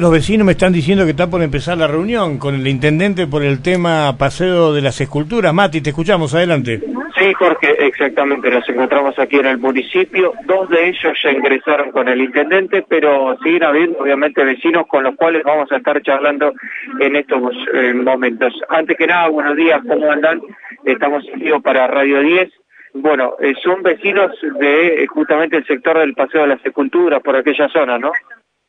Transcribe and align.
Los 0.00 0.12
vecinos 0.12 0.46
me 0.46 0.52
están 0.52 0.72
diciendo 0.72 1.04
que 1.04 1.10
está 1.10 1.28
por 1.28 1.42
empezar 1.42 1.76
la 1.76 1.88
reunión 1.88 2.38
con 2.38 2.54
el 2.54 2.68
intendente 2.68 3.26
por 3.26 3.42
el 3.42 3.60
tema 3.60 4.16
paseo 4.16 4.72
de 4.72 4.80
las 4.80 5.00
esculturas. 5.00 5.52
Mati, 5.52 5.80
te 5.80 5.90
escuchamos, 5.90 6.36
adelante. 6.36 6.80
Sí, 7.18 7.34
Jorge, 7.34 7.84
exactamente. 7.84 8.48
Nos 8.48 8.68
encontramos 8.68 9.18
aquí 9.18 9.40
en 9.40 9.46
el 9.46 9.58
municipio. 9.58 10.34
Dos 10.46 10.68
de 10.68 10.90
ellos 10.90 11.18
ya 11.20 11.32
ingresaron 11.32 11.90
con 11.90 12.06
el 12.06 12.20
intendente, 12.20 12.84
pero 12.88 13.36
siguen 13.42 13.64
habiendo, 13.64 13.98
obviamente, 13.98 14.44
vecinos 14.44 14.86
con 14.86 15.02
los 15.02 15.16
cuales 15.16 15.42
vamos 15.42 15.72
a 15.72 15.78
estar 15.78 16.00
charlando 16.00 16.52
en 17.00 17.16
estos 17.16 17.52
eh, 17.74 17.92
momentos. 17.92 18.52
Antes 18.68 18.96
que 18.96 19.08
nada, 19.08 19.26
buenos 19.30 19.56
días, 19.56 19.80
¿cómo 19.84 20.08
andan? 20.12 20.40
Estamos 20.84 21.24
aquí 21.34 21.50
para 21.64 21.88
Radio 21.88 22.20
10. 22.20 22.52
Bueno, 22.94 23.34
eh, 23.40 23.52
son 23.64 23.82
vecinos 23.82 24.30
de 24.60 25.02
eh, 25.02 25.06
justamente 25.08 25.56
el 25.56 25.66
sector 25.66 25.98
del 25.98 26.14
paseo 26.14 26.42
de 26.42 26.48
las 26.54 26.64
esculturas, 26.64 27.20
por 27.20 27.34
aquella 27.34 27.68
zona, 27.68 27.98
¿no? 27.98 28.12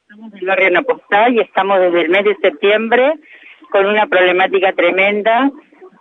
Estamos 0.09 0.33
en 0.33 0.39
el 0.39 0.45
barrio 0.47 0.71
Napostal 0.71 1.35
y 1.35 1.39
estamos 1.39 1.79
desde 1.79 2.01
el 2.01 2.09
mes 2.09 2.23
de 2.23 2.35
septiembre 2.41 3.13
con 3.69 3.85
una 3.85 4.07
problemática 4.07 4.73
tremenda 4.73 5.51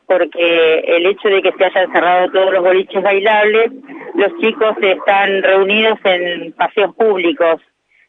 porque 0.07 0.79
el 0.79 1.05
hecho 1.05 1.29
de 1.29 1.43
que 1.43 1.53
se 1.53 1.67
hayan 1.67 1.93
cerrado 1.93 2.31
todos 2.31 2.55
los 2.55 2.65
boliches 2.65 3.03
bailables, 3.03 3.71
los 4.15 4.35
chicos 4.41 4.77
están 4.81 5.43
reunidos 5.43 5.99
en 6.05 6.53
paseos 6.53 6.95
públicos. 6.95 7.61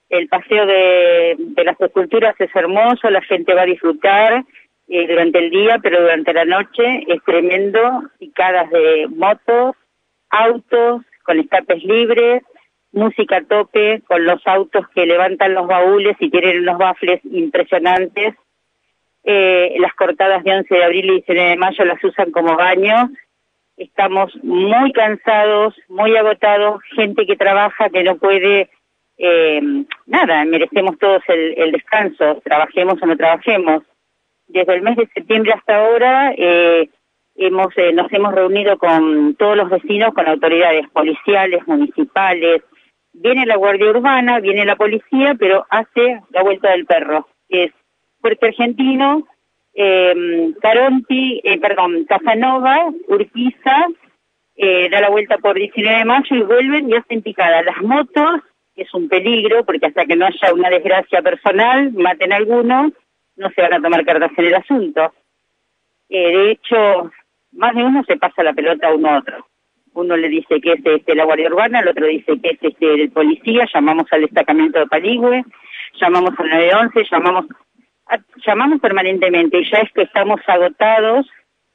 El 0.08 0.30
paseo 0.30 0.66
de, 0.66 1.36
las 1.66 1.82
esculturas 1.82 2.34
es 2.40 2.56
hermoso, 2.56 3.09
la 3.09 3.22
gente 3.23 3.54
va 3.54 3.64
a 3.64 3.66
disfrutar 3.66 4.45
eh, 4.88 5.06
durante 5.06 5.40
el 5.40 5.50
día, 5.50 5.80
pero 5.84 6.00
durante 6.00 6.31
la 6.31 6.45
noche 6.45 7.04
es 7.08 7.22
tremendo, 7.26 8.04
picadas 8.20 8.70
de 8.70 9.06
motos, 9.09 9.76
autos, 10.30 11.02
con 11.23 11.40
escapes 11.42 11.84
libres, 11.84 12.42
música 12.92 13.38
a 13.38 13.44
tope, 13.44 14.02
con 14.08 14.26
los 14.26 14.46
autos 14.46 14.88
que 14.96 15.06
levantan 15.06 15.54
los 15.54 15.68
baúles 15.68 16.16
y 16.20 16.30
tienen 16.30 16.62
unos 16.62 16.78
bafles 16.78 17.22
impresionantes. 17.26 18.36
Eh, 19.23 19.76
las 19.80 19.94
cortadas 19.94 20.44
de 20.44 20.56
11 20.56 20.73
de 20.73 20.84
abril 20.84 21.06
y 21.06 21.12
19 21.16 21.50
de 21.50 21.58
mayo 21.58 21.86
las 21.86 22.04
usan 22.04 22.31
como 22.31 22.56
baño. 22.56 23.09
Estamos 23.78 24.36
muy 24.44 24.92
cansados, 24.92 25.76
muy 25.88 26.16
agotados, 26.16 26.81
gente 26.96 27.26
que 27.26 27.36
trabaja 27.36 27.90
que 27.90 28.04
no 28.04 28.18
puede, 28.18 28.70
eh, 29.18 29.62
nada, 30.06 30.44
merecemos 30.46 30.98
todos 30.98 31.22
el, 31.28 31.53
el, 31.58 31.72
descanso, 31.72 32.42
trabajemos 32.44 33.02
o 33.02 33.06
no 33.06 33.16
trabajemos. 33.16 33.84
Desde 34.48 34.74
el 34.74 34.81
mes 34.81 34.98
de 34.98 35.08
septiembre 35.14 35.53
hasta 35.53 35.78
ahora 35.78 36.34
eh, 36.36 36.90
hemos, 37.36 37.68
eh, 37.78 37.94
nos 37.94 38.12
hemos 38.12 38.34
reunido 38.34 38.78
con 38.78 39.36
todos 39.36 39.56
los 39.56 39.70
vecinos, 39.70 40.14
con 40.14 40.28
autoridades 40.28 40.88
policiales, 40.90 41.66
municipales, 41.68 42.64
viene 43.20 43.45
la 43.45 43.58
Guardia 43.58 43.89
Urbana, 43.89 44.39
viene 44.39 44.66
la 44.66 44.75
policía, 44.75 45.36
pero 45.38 45.66
hace 45.70 46.22
la 46.31 46.42
vuelta 46.42 46.72
del 46.72 46.86
perro, 46.86 47.28
es 47.50 47.72
Puerto 48.22 48.45
Argentino, 48.45 49.28
eh, 49.73 50.53
Caronti, 50.62 51.42
eh, 51.44 51.59
perdón, 51.59 52.06
Casanova, 52.06 52.90
Urquiza, 53.08 53.88
eh, 54.56 54.90
da 54.90 55.02
la 55.02 55.09
vuelta 55.09 55.38
por 55.38 55.56
19 55.56 56.00
de 56.00 56.06
mayo 56.06 56.36
y 56.36 56.42
vuelven 56.42 56.90
y 56.90 56.95
hacen 56.95 57.22
picada. 57.22 57.62
Las 57.62 57.81
motos, 57.81 58.42
que 58.75 58.84
es 58.84 58.94
un 58.94 59.08
peligro, 59.08 59.64
porque 59.64 59.86
hasta 59.86 60.06
que 60.06 60.16
no 60.16 60.25
haya 60.25 60.53
una 60.53 60.70
desgracia 60.70 61.22
personal, 61.22 61.92
maten 61.94 62.34
a 62.34 62.38
algunos, 62.38 62.92
no 63.38 63.50
se 63.52 63.62
van 63.62 63.73
a 63.73 63.81
tomar 63.81 64.03
cartas 64.06 64.31
en 64.38 64.45
el 64.45 64.56
asunto. 64.56 65.14
Eh, 66.09 66.38
de 66.38 66.52
hecho, 66.52 67.12
más 67.53 67.73
de 67.75 67.84
uno 67.84 68.03
se 68.03 68.17
pasa 68.17 68.44
la 68.44 68.53
pelota 68.53 68.88
a 68.88 68.94
uno 68.94 69.09
a 69.09 69.20
otro 69.20 69.48
uno 70.00 70.17
le 70.17 70.30
dice 70.30 70.59
que 70.61 70.73
es 70.73 70.86
este, 70.86 71.16
la 71.16 71.25
Guardia 71.25 71.50
Urbana, 71.50 71.80
el 71.80 71.89
otro 71.89 72.05
dice 72.05 72.39
que 72.42 72.50
es 72.50 72.59
este, 72.61 72.94
el 72.94 73.11
policía, 73.11 73.67
llamamos 73.73 74.06
al 74.11 74.22
destacamento 74.22 74.80
de 74.80 74.88
Paligüe, 74.88 75.44
llamamos 76.00 76.31
al 76.38 76.50
911, 76.50 77.08
llamamos, 77.11 77.45
llamamos 78.45 78.80
permanentemente, 78.80 79.64
ya 79.72 79.80
es 79.80 79.91
que 79.91 80.03
estamos 80.03 80.41
agotados, 80.47 81.28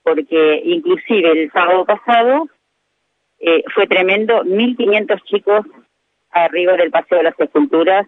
porque 0.03 0.63
inclusive 0.65 1.31
el 1.31 1.51
sábado 1.53 1.85
pasado 1.85 2.49
eh, 3.41 3.63
fue 3.75 3.87
tremendo, 3.87 4.43
1.500 4.45 5.23
chicos 5.25 5.67
arriba 6.31 6.75
del 6.77 6.91
Paseo 6.91 7.19
de 7.19 7.25
las 7.25 7.39
Esculturas, 7.39 8.07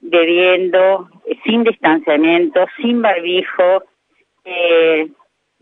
bebiendo, 0.00 1.08
eh, 1.26 1.38
sin 1.44 1.64
distanciamiento, 1.64 2.66
sin 2.76 3.02
barbijo, 3.02 3.84
eh, 4.44 5.08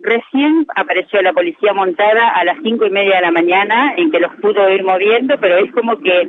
Recién 0.02 0.66
apareció 0.74 1.20
la 1.20 1.32
policía 1.32 1.74
montada 1.74 2.28
a 2.30 2.44
las 2.44 2.56
cinco 2.62 2.86
y 2.86 2.90
media 2.90 3.16
de 3.16 3.22
la 3.22 3.30
mañana, 3.30 3.94
en 3.96 4.10
que 4.10 4.20
los 4.20 4.34
pudo 4.36 4.70
ir 4.70 4.82
moviendo, 4.82 5.38
pero 5.38 5.58
es 5.58 5.70
como 5.72 5.98
que 5.98 6.28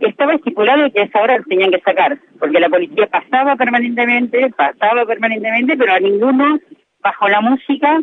estaba 0.00 0.34
estipulado 0.34 0.90
que 0.90 1.00
a 1.00 1.04
esa 1.04 1.22
hora 1.22 1.38
los 1.38 1.46
tenían 1.46 1.70
que 1.70 1.80
sacar, 1.80 2.18
porque 2.38 2.60
la 2.60 2.68
policía 2.68 3.06
pasaba 3.06 3.56
permanentemente, 3.56 4.50
pasaba 4.50 5.06
permanentemente, 5.06 5.76
pero 5.76 5.92
a 5.92 6.00
ninguno, 6.00 6.58
bajo 7.00 7.28
la 7.28 7.40
música, 7.40 8.02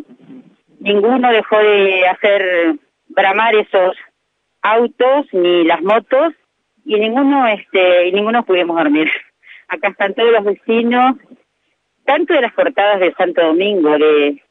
ninguno 0.80 1.30
dejó 1.30 1.58
de 1.58 2.06
hacer 2.06 2.76
bramar 3.08 3.54
esos 3.54 3.96
autos 4.62 5.26
ni 5.32 5.64
las 5.64 5.82
motos 5.82 6.32
y 6.84 6.98
ninguno 6.98 7.46
este 7.48 8.08
y 8.08 8.12
ninguno 8.12 8.44
pudimos 8.44 8.76
dormir. 8.76 9.10
Acá 9.68 9.88
están 9.88 10.14
todos 10.14 10.32
los 10.32 10.44
vecinos, 10.44 11.16
tanto 12.04 12.34
de 12.34 12.42
las 12.42 12.52
cortadas 12.52 13.00
de 13.00 13.12
Santo 13.14 13.42
Domingo, 13.42 13.98
de 13.98 14.42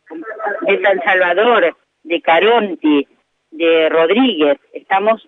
de 0.61 0.81
San 0.81 1.01
Salvador, 1.03 1.75
de 2.03 2.21
Caronti, 2.21 3.07
de 3.51 3.89
Rodríguez, 3.89 4.57
estamos 4.73 5.27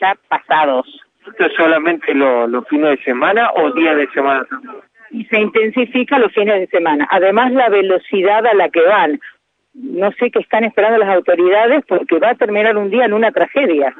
ya 0.00 0.16
pasados. 0.28 0.86
¿Esto 1.26 1.46
es 1.46 1.52
solamente 1.54 2.14
los 2.14 2.68
fines 2.68 2.98
de 2.98 3.04
semana 3.04 3.50
o 3.54 3.72
días 3.72 3.96
de 3.96 4.08
semana? 4.10 4.46
Y 5.10 5.24
se 5.26 5.38
intensifica 5.38 6.18
los 6.18 6.32
fines 6.32 6.60
de 6.60 6.66
semana. 6.66 7.06
Además, 7.10 7.52
la 7.52 7.68
velocidad 7.68 8.46
a 8.46 8.54
la 8.54 8.68
que 8.68 8.82
van. 8.82 9.20
No 9.72 10.12
sé 10.12 10.30
qué 10.30 10.40
están 10.40 10.64
esperando 10.64 10.98
las 10.98 11.08
autoridades 11.08 11.82
porque 11.88 12.18
va 12.18 12.30
a 12.30 12.34
terminar 12.34 12.76
un 12.76 12.90
día 12.90 13.06
en 13.06 13.12
una 13.12 13.32
tragedia. 13.32 13.94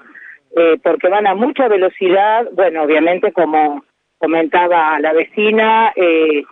Eh, 0.57 0.79
porque 0.83 1.09
van 1.09 1.27
a 1.27 1.35
mucha 1.35 1.67
velocidad. 1.69 2.47
Bueno, 2.53 2.83
obviamente, 2.83 3.33
como 3.33 3.85
comentaba 4.19 4.99
la 5.01 5.13
vecina, 5.13 5.93
eh, 5.97 6.45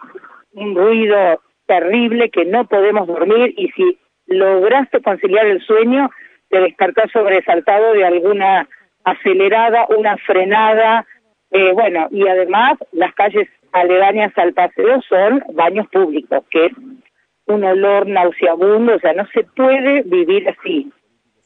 un 0.54 0.75
ruido 0.75 1.41
terrible 1.67 2.31
que 2.31 2.45
no 2.45 2.67
podemos 2.67 3.06
dormir 3.06 3.55
y 3.56 3.69
si 3.71 3.99
lograste 4.27 5.00
conciliar 5.00 5.47
el 5.47 5.61
sueño, 5.61 6.11
te 6.49 6.61
descartás 6.61 7.11
sobresaltado 7.12 7.93
de 7.93 8.05
alguna 8.05 8.69
acelerada, 9.05 9.87
una 9.97 10.17
frenada, 10.19 11.06
eh, 11.50 11.73
bueno, 11.73 12.09
y 12.11 12.27
además 12.27 12.78
las 12.93 13.15
calles 13.15 13.49
aledañas 13.73 14.33
al 14.37 14.53
paseo 14.53 15.00
son 15.09 15.43
baños 15.55 15.87
públicos, 15.89 16.45
que 16.50 16.67
es 16.67 16.73
un 17.47 17.65
olor 17.65 18.06
nauseabundo, 18.06 18.94
o 18.94 18.99
sea, 19.00 19.12
no 19.15 19.27
se 19.34 19.44
puede 19.44 20.03
vivir 20.03 20.49
así. 20.49 20.91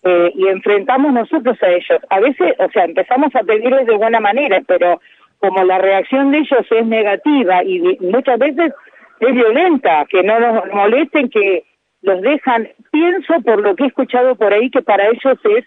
Eh, 0.03 0.33
y 0.37 0.47
enfrentamos 0.47 1.13
nosotros 1.13 1.61
a 1.63 1.69
ellos. 1.69 1.99
A 2.11 2.21
veces, 2.21 2.55
o 2.59 2.71
sea, 2.71 2.85
empezamos 2.85 3.35
a 3.35 3.43
pedirles 3.43 3.87
de 3.87 3.97
buena 3.97 4.21
manera, 4.21 4.61
pero 4.67 5.01
como 5.39 5.65
la 5.65 5.79
reacción 5.79 6.31
de 6.31 6.39
ellos 6.39 6.67
es 6.71 6.87
negativa 6.87 7.65
y 7.65 7.99
muchas 8.01 8.39
veces 8.39 8.73
es 9.21 9.35
violenta, 9.35 10.07
que 10.09 10.23
no 10.23 10.39
nos 10.39 10.67
molesten, 10.73 11.31
que 11.31 11.65
los 12.03 12.21
dejan, 12.21 12.69
pienso 12.93 13.41
por 13.43 13.61
lo 13.61 13.75
que 13.75 13.85
he 13.85 13.87
escuchado 13.89 14.37
por 14.37 14.53
ahí 14.53 14.71
que 14.71 14.83
para 14.83 15.09
ellos 15.09 15.39
es 15.45 15.65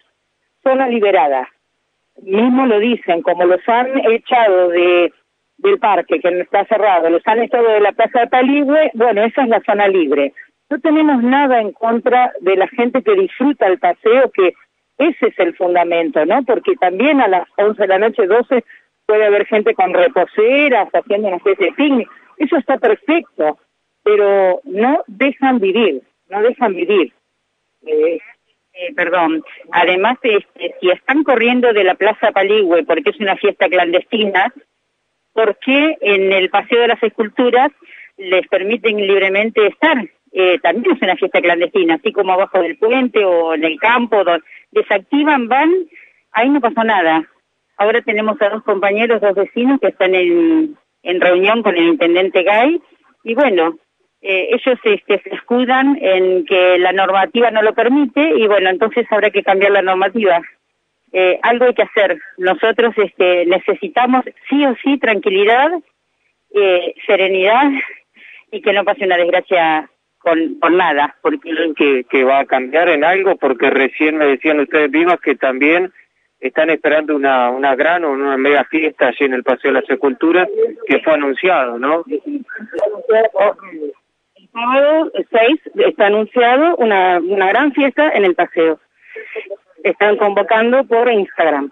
zona 0.64 0.88
liberada. 0.88 1.50
Mismo 2.22 2.66
lo 2.66 2.80
dicen, 2.80 3.22
como 3.22 3.46
los 3.46 3.62
han 3.68 3.98
echado 4.10 4.70
de 4.70 5.14
del 5.60 5.78
parque 5.78 6.20
que 6.20 6.30
está 6.40 6.66
cerrado, 6.66 7.10
los 7.10 7.22
han 7.26 7.42
echado 7.42 7.68
de 7.68 7.82
la 7.82 7.92
Plaza 7.92 8.22
de 8.22 8.28
Paligüe, 8.28 8.92
bueno, 8.94 9.24
esa 9.24 9.44
es 9.44 9.50
la 9.50 9.62
zona 9.66 9.90
libre. 9.90 10.34
No 10.70 10.80
tenemos 10.80 11.22
nada 11.22 11.60
en 11.60 11.74
contra 11.74 12.32
de 12.40 12.56
la 12.56 12.68
gente 12.70 13.04
que 13.04 13.14
disfruta 13.16 13.68
el 13.68 13.78
paseo, 13.78 14.32
que 14.32 14.54
ese 14.98 15.28
es 15.28 15.40
el 15.40 15.56
fundamento, 15.56 16.26
¿no? 16.26 16.44
Porque 16.44 16.76
también 16.76 17.22
a 17.22 17.28
las 17.28 17.48
11 17.58 17.82
de 17.82 17.88
la 17.88 18.00
noche, 18.00 18.28
12, 18.28 18.64
puede 19.06 19.26
haber 19.26 19.46
gente 19.48 19.74
con 19.74 19.94
reposeras, 19.94 20.90
haciendo 20.94 21.28
una 21.28 21.38
especie 21.38 21.68
de 21.68 21.74
picnic. 21.74 22.10
Eso 22.40 22.56
está 22.56 22.78
perfecto, 22.78 23.60
pero 24.02 24.62
no 24.64 25.04
dejan 25.08 25.60
vivir, 25.60 26.02
no 26.30 26.42
dejan 26.42 26.74
vivir. 26.74 27.14
Eh, 27.86 28.20
eh, 28.74 28.94
perdón, 28.96 29.44
además, 29.72 30.18
este, 30.24 30.76
si 30.80 30.90
están 30.90 31.24
corriendo 31.24 31.74
de 31.74 31.84
la 31.84 31.96
Plaza 31.96 32.32
Paligüe 32.32 32.86
porque 32.86 33.10
es 33.10 33.20
una 33.20 33.36
fiesta 33.36 33.68
clandestina, 33.68 34.54
¿por 35.34 35.58
qué 35.58 35.98
en 36.00 36.32
el 36.32 36.50
Paseo 36.50 36.82
de 36.82 36.88
las 36.88 37.04
Esculturas 37.04 37.72
les 38.18 38.48
permiten 38.48 38.96
libremente 39.06 39.68
estar? 39.68 39.98
Eh, 40.32 40.60
también 40.60 40.96
es 40.96 41.02
una 41.02 41.18
fiesta 41.18 41.42
clandestina, 41.42 41.96
así 41.96 42.14
como 42.14 42.32
abajo 42.32 42.62
del 42.62 42.78
puente 42.78 43.26
o 43.26 43.54
en 43.54 43.66
el 43.66 43.78
campo, 43.80 44.24
donde 44.24 44.46
desactivan, 44.72 45.50
van, 45.50 45.72
ahí 46.32 46.48
no 46.50 46.62
pasó 46.62 46.86
nada. 46.86 47.28
Ahora 47.76 48.02
tenemos 48.02 48.42
a 48.42 48.50
dos 48.50 48.64
compañeros, 48.64 49.20
dos 49.20 49.36
vecinos 49.36 49.80
que 49.82 49.88
están 49.88 50.16
en, 50.16 50.78
en 51.04 51.22
reunión 51.22 51.64
con 51.64 51.78
el 51.78 51.88
intendente 51.88 52.44
Gay 52.44 52.82
y 53.24 53.34
bueno, 53.36 53.78
eh, 54.22 54.50
ellos 54.52 54.80
este, 54.84 55.22
se 55.22 55.36
escudan 55.36 55.98
en 56.02 56.46
que 56.46 56.78
la 56.78 56.92
normativa 56.92 57.52
no 57.52 57.62
lo 57.62 57.74
permite 57.74 58.22
y 58.36 58.48
bueno, 58.48 58.70
entonces 58.70 59.06
habrá 59.12 59.30
que 59.30 59.44
cambiar 59.44 59.72
la 59.72 59.82
normativa. 59.82 60.42
Eh, 61.12 61.40
algo 61.42 61.66
hay 61.66 61.74
que 61.74 61.84
hacer. 61.84 62.20
Nosotros 62.38 62.94
este, 62.98 63.46
necesitamos 63.46 64.26
sí 64.50 64.66
o 64.66 64.76
sí 64.84 64.98
tranquilidad, 64.98 65.72
eh, 66.54 66.94
serenidad 67.06 67.72
y 68.52 68.62
que 68.62 68.74
no 68.74 68.84
pase 68.84 69.06
una 69.06 69.18
desgracia 69.18 69.90
con, 70.20 70.60
por 70.60 70.72
nada. 70.72 71.16
Porque... 71.22 71.50
que, 71.76 72.04
que 72.10 72.24
va 72.24 72.40
a 72.40 72.46
cambiar 72.46 72.90
en 72.90 73.04
algo? 73.04 73.38
Porque 73.38 73.70
recién 73.70 74.18
me 74.18 74.26
decían 74.26 74.60
ustedes 74.60 74.92
vivas 74.92 75.20
que 75.22 75.36
también 75.36 75.94
están 76.40 76.70
esperando 76.70 77.16
una, 77.16 77.50
una 77.50 77.76
gran 77.76 78.06
o 78.06 78.12
una 78.12 78.38
mega 78.38 78.64
fiesta 78.66 79.08
allí 79.08 79.26
en 79.26 79.34
el 79.34 79.44
Paseo 79.44 79.74
de 79.74 79.82
la 79.82 79.88
Sepultura 79.88 80.48
que 80.88 81.00
fue 81.00 81.14
anunciado, 81.14 81.78
¿no? 81.78 82.06
El 82.08 82.46
sábado 84.54 85.12
6 85.32 85.62
está 85.76 86.08
anunciado 86.08 86.76
una, 86.78 87.20
una 87.20 87.50
gran 87.50 87.74
fiesta 87.74 88.10
en 88.12 88.26
el 88.26 88.36
paseo. 88.36 88.80
Están 89.84 90.18
convocando 90.18 90.84
por 90.86 91.12
Instagram. 91.12 91.72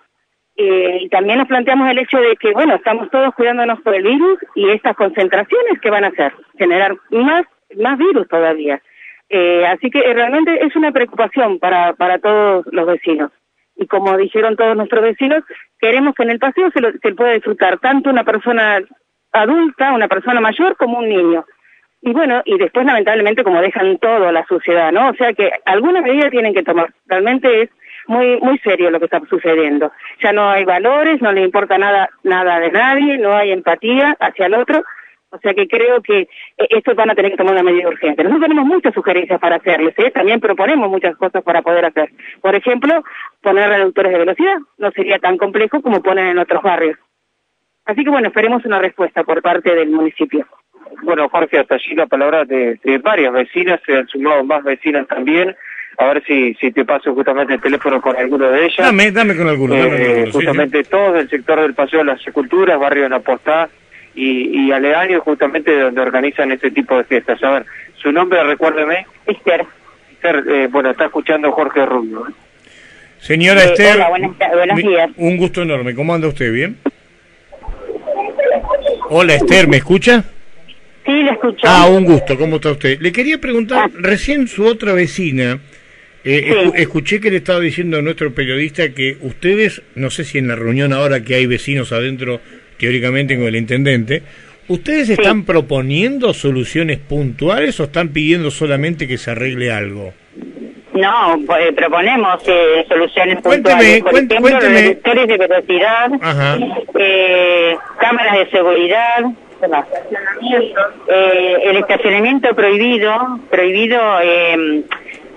Eh, 0.57 0.99
y 1.01 1.09
también 1.09 1.37
nos 1.37 1.47
planteamos 1.47 1.89
el 1.89 1.99
hecho 1.99 2.17
de 2.17 2.35
que, 2.35 2.51
bueno, 2.51 2.75
estamos 2.75 3.09
todos 3.11 3.33
cuidándonos 3.35 3.79
por 3.81 3.93
el 3.93 4.03
virus 4.03 4.39
y 4.55 4.69
estas 4.69 4.95
concentraciones 4.95 5.79
que 5.81 5.91
van 5.91 6.03
a 6.03 6.07
hacer, 6.07 6.33
generar 6.57 6.95
más, 7.11 7.45
más 7.77 7.97
virus 7.97 8.27
todavía. 8.27 8.81
Eh, 9.29 9.65
así 9.67 9.89
que 9.91 10.01
realmente 10.13 10.65
es 10.65 10.75
una 10.75 10.91
preocupación 10.91 11.59
para, 11.59 11.93
para 11.93 12.17
todos 12.19 12.65
los 12.71 12.87
vecinos 12.87 13.31
y 13.77 13.87
como 13.87 14.17
dijeron 14.17 14.55
todos 14.55 14.75
nuestros 14.75 15.03
vecinos, 15.03 15.43
queremos 15.79 16.15
que 16.15 16.23
en 16.23 16.31
el 16.31 16.39
paseo 16.39 16.71
se, 16.71 16.81
lo, 16.81 16.91
se 16.91 17.13
pueda 17.13 17.33
disfrutar 17.33 17.79
tanto 17.79 18.09
una 18.09 18.23
persona 18.23 18.79
adulta, 19.31 19.93
una 19.93 20.07
persona 20.07 20.41
mayor, 20.41 20.75
como 20.77 20.99
un 20.99 21.09
niño. 21.09 21.45
Y 22.01 22.13
bueno, 22.13 22.41
y 22.45 22.57
después 22.57 22.85
lamentablemente 22.85 23.43
como 23.43 23.61
dejan 23.61 23.97
todo 23.97 24.31
la 24.31 24.45
sociedad, 24.45 24.91
¿no? 24.91 25.09
O 25.09 25.13
sea 25.15 25.33
que 25.33 25.51
alguna 25.65 26.01
medida 26.01 26.29
tienen 26.29 26.53
que 26.53 26.63
tomar. 26.63 26.93
Realmente 27.07 27.63
es 27.63 27.69
muy 28.07 28.39
muy 28.39 28.57
serio 28.59 28.89
lo 28.89 28.99
que 28.99 29.05
está 29.05 29.19
sucediendo. 29.29 29.91
Ya 30.21 30.31
no 30.31 30.49
hay 30.49 30.63
valores, 30.63 31.21
no 31.21 31.31
le 31.31 31.41
importa 31.41 31.77
nada 31.77 32.09
nada 32.23 32.59
de 32.59 32.71
nadie, 32.71 33.17
no 33.17 33.35
hay 33.35 33.51
empatía 33.51 34.15
hacia 34.19 34.45
el 34.45 34.53
otro 34.53 34.83
o 35.29 35.37
sea 35.39 35.53
que 35.53 35.67
creo 35.67 36.01
que 36.01 36.19
eh, 36.21 36.27
estos 36.69 36.95
van 36.95 37.09
a 37.09 37.15
tener 37.15 37.31
que 37.31 37.37
tomar 37.37 37.53
una 37.53 37.63
medida 37.63 37.87
urgente. 37.87 38.23
Nosotros 38.23 38.47
tenemos 38.47 38.65
muchas 38.65 38.93
sugerencias 38.93 39.39
para 39.39 39.57
hacerles, 39.57 39.93
¿eh? 39.97 40.11
también 40.11 40.39
proponemos 40.39 40.89
muchas 40.89 41.15
cosas 41.17 41.43
para 41.43 41.61
poder 41.61 41.85
hacer. 41.85 42.11
Por 42.41 42.55
ejemplo, 42.55 43.03
poner 43.41 43.69
reductores 43.69 44.11
de 44.13 44.19
velocidad 44.19 44.57
no 44.77 44.91
sería 44.91 45.19
tan 45.19 45.37
complejo 45.37 45.81
como 45.81 46.01
ponen 46.01 46.27
en 46.27 46.37
otros 46.37 46.63
barrios. 46.63 46.97
Así 47.85 48.03
que 48.03 48.09
bueno, 48.09 48.27
esperemos 48.27 48.65
una 48.65 48.79
respuesta 48.79 49.23
por 49.23 49.41
parte 49.41 49.73
del 49.73 49.89
municipio. 49.89 50.45
Bueno, 51.03 51.29
Jorge, 51.29 51.59
hasta 51.59 51.75
allí 51.75 51.95
la 51.95 52.05
palabra 52.05 52.45
de, 52.45 52.79
varias 53.03 53.31
vecinas, 53.33 53.79
se 53.85 53.95
han 53.95 54.07
sumado 54.07 54.43
más 54.43 54.63
vecinas 54.63 55.07
también. 55.07 55.55
A 55.97 56.05
ver 56.07 56.23
si, 56.25 56.53
si 56.55 56.71
te 56.71 56.85
paso 56.85 57.13
justamente 57.13 57.55
el 57.55 57.61
teléfono 57.61 57.99
con 58.01 58.15
alguno 58.15 58.49
de 58.49 58.65
ellas. 58.65 58.85
Dame, 58.85 59.11
dame 59.11 59.35
con 59.35 59.47
alguno. 59.47 59.73
Eh, 59.75 60.29
justamente 60.31 60.83
todos 60.83 61.13
del 61.13 61.29
sector 61.29 61.59
del 61.59 61.73
Paseo 61.73 61.99
de 61.99 62.05
las 62.05 62.27
Esculturas, 62.27 62.79
barrio 62.79 63.03
de 63.03 63.09
Napostá, 63.09 63.67
y, 64.17 64.65
y 64.65 64.71
aledaños 64.71 65.21
justamente 65.21 65.79
donde 65.79 66.01
organizan 66.01 66.51
este 66.51 66.71
tipo 66.71 66.97
de 66.97 67.03
fiestas. 67.03 67.41
A 67.43 67.51
ver, 67.51 67.65
su 68.01 68.11
nombre, 68.11 68.43
recuérdeme. 68.43 69.05
Esther. 69.27 69.63
Esther, 70.11 70.43
eh, 70.49 70.67
bueno, 70.71 70.89
está 70.89 71.05
escuchando 71.05 71.51
Jorge 71.51 71.85
Rubio. 71.85 72.25
Señora 73.19 73.63
eh, 73.63 73.65
Esther, 73.67 73.95
hola, 73.95 74.09
buenos 74.09 74.77
días. 74.77 75.09
un 75.17 75.37
gusto 75.37 75.61
enorme. 75.61 75.93
¿Cómo 75.93 76.15
anda 76.15 76.27
usted? 76.27 76.51
¿Bien? 76.51 76.77
Hola 79.09 79.35
Esther, 79.35 79.67
¿me 79.67 79.77
escucha? 79.77 80.23
Sí, 81.05 81.11
le 81.11 81.31
escucho. 81.31 81.67
Ah, 81.67 81.87
un 81.87 82.03
gusto. 82.03 82.37
¿Cómo 82.37 82.55
está 82.55 82.71
usted? 82.71 82.99
Le 82.99 83.11
quería 83.11 83.37
preguntar, 83.37 83.85
ah. 83.85 83.97
recién 83.99 84.47
su 84.47 84.65
otra 84.65 84.93
vecina, 84.93 85.59
eh, 86.23 86.71
escuché 86.75 87.21
que 87.21 87.29
le 87.29 87.37
estaba 87.37 87.59
diciendo 87.59 87.99
a 87.99 88.01
nuestro 88.01 88.33
periodista 88.33 88.89
que 88.89 89.17
ustedes, 89.21 89.83
no 89.95 90.09
sé 90.09 90.25
si 90.25 90.39
en 90.39 90.47
la 90.47 90.55
reunión 90.55 90.91
ahora 90.91 91.23
que 91.23 91.35
hay 91.35 91.45
vecinos 91.45 91.91
adentro 91.91 92.41
teóricamente 92.77 93.37
con 93.37 93.47
el 93.47 93.55
intendente, 93.55 94.23
¿ustedes 94.67 95.09
están 95.09 95.43
proponiendo 95.43 96.33
soluciones 96.33 96.97
puntuales 96.97 97.79
o 97.79 97.85
están 97.85 98.09
pidiendo 98.09 98.51
solamente 98.51 99.07
que 99.07 99.17
se 99.17 99.31
arregle 99.31 99.71
algo? 99.71 100.13
No, 100.93 101.39
pues, 101.45 101.73
proponemos 101.75 102.41
eh, 102.47 102.83
soluciones 102.87 103.41
puntuales. 103.41 104.01
Por 104.01 104.15
ejemplo, 104.15 104.59
reductores 104.59 105.27
de 105.27 105.37
velocidad, 105.37 106.11
eh, 106.99 107.77
cámaras 107.99 108.39
de 108.39 108.49
seguridad, 108.49 109.25
eh, 111.07 111.57
el 111.65 111.77
estacionamiento 111.77 112.55
prohibido, 112.55 113.39
prohibido 113.49 113.99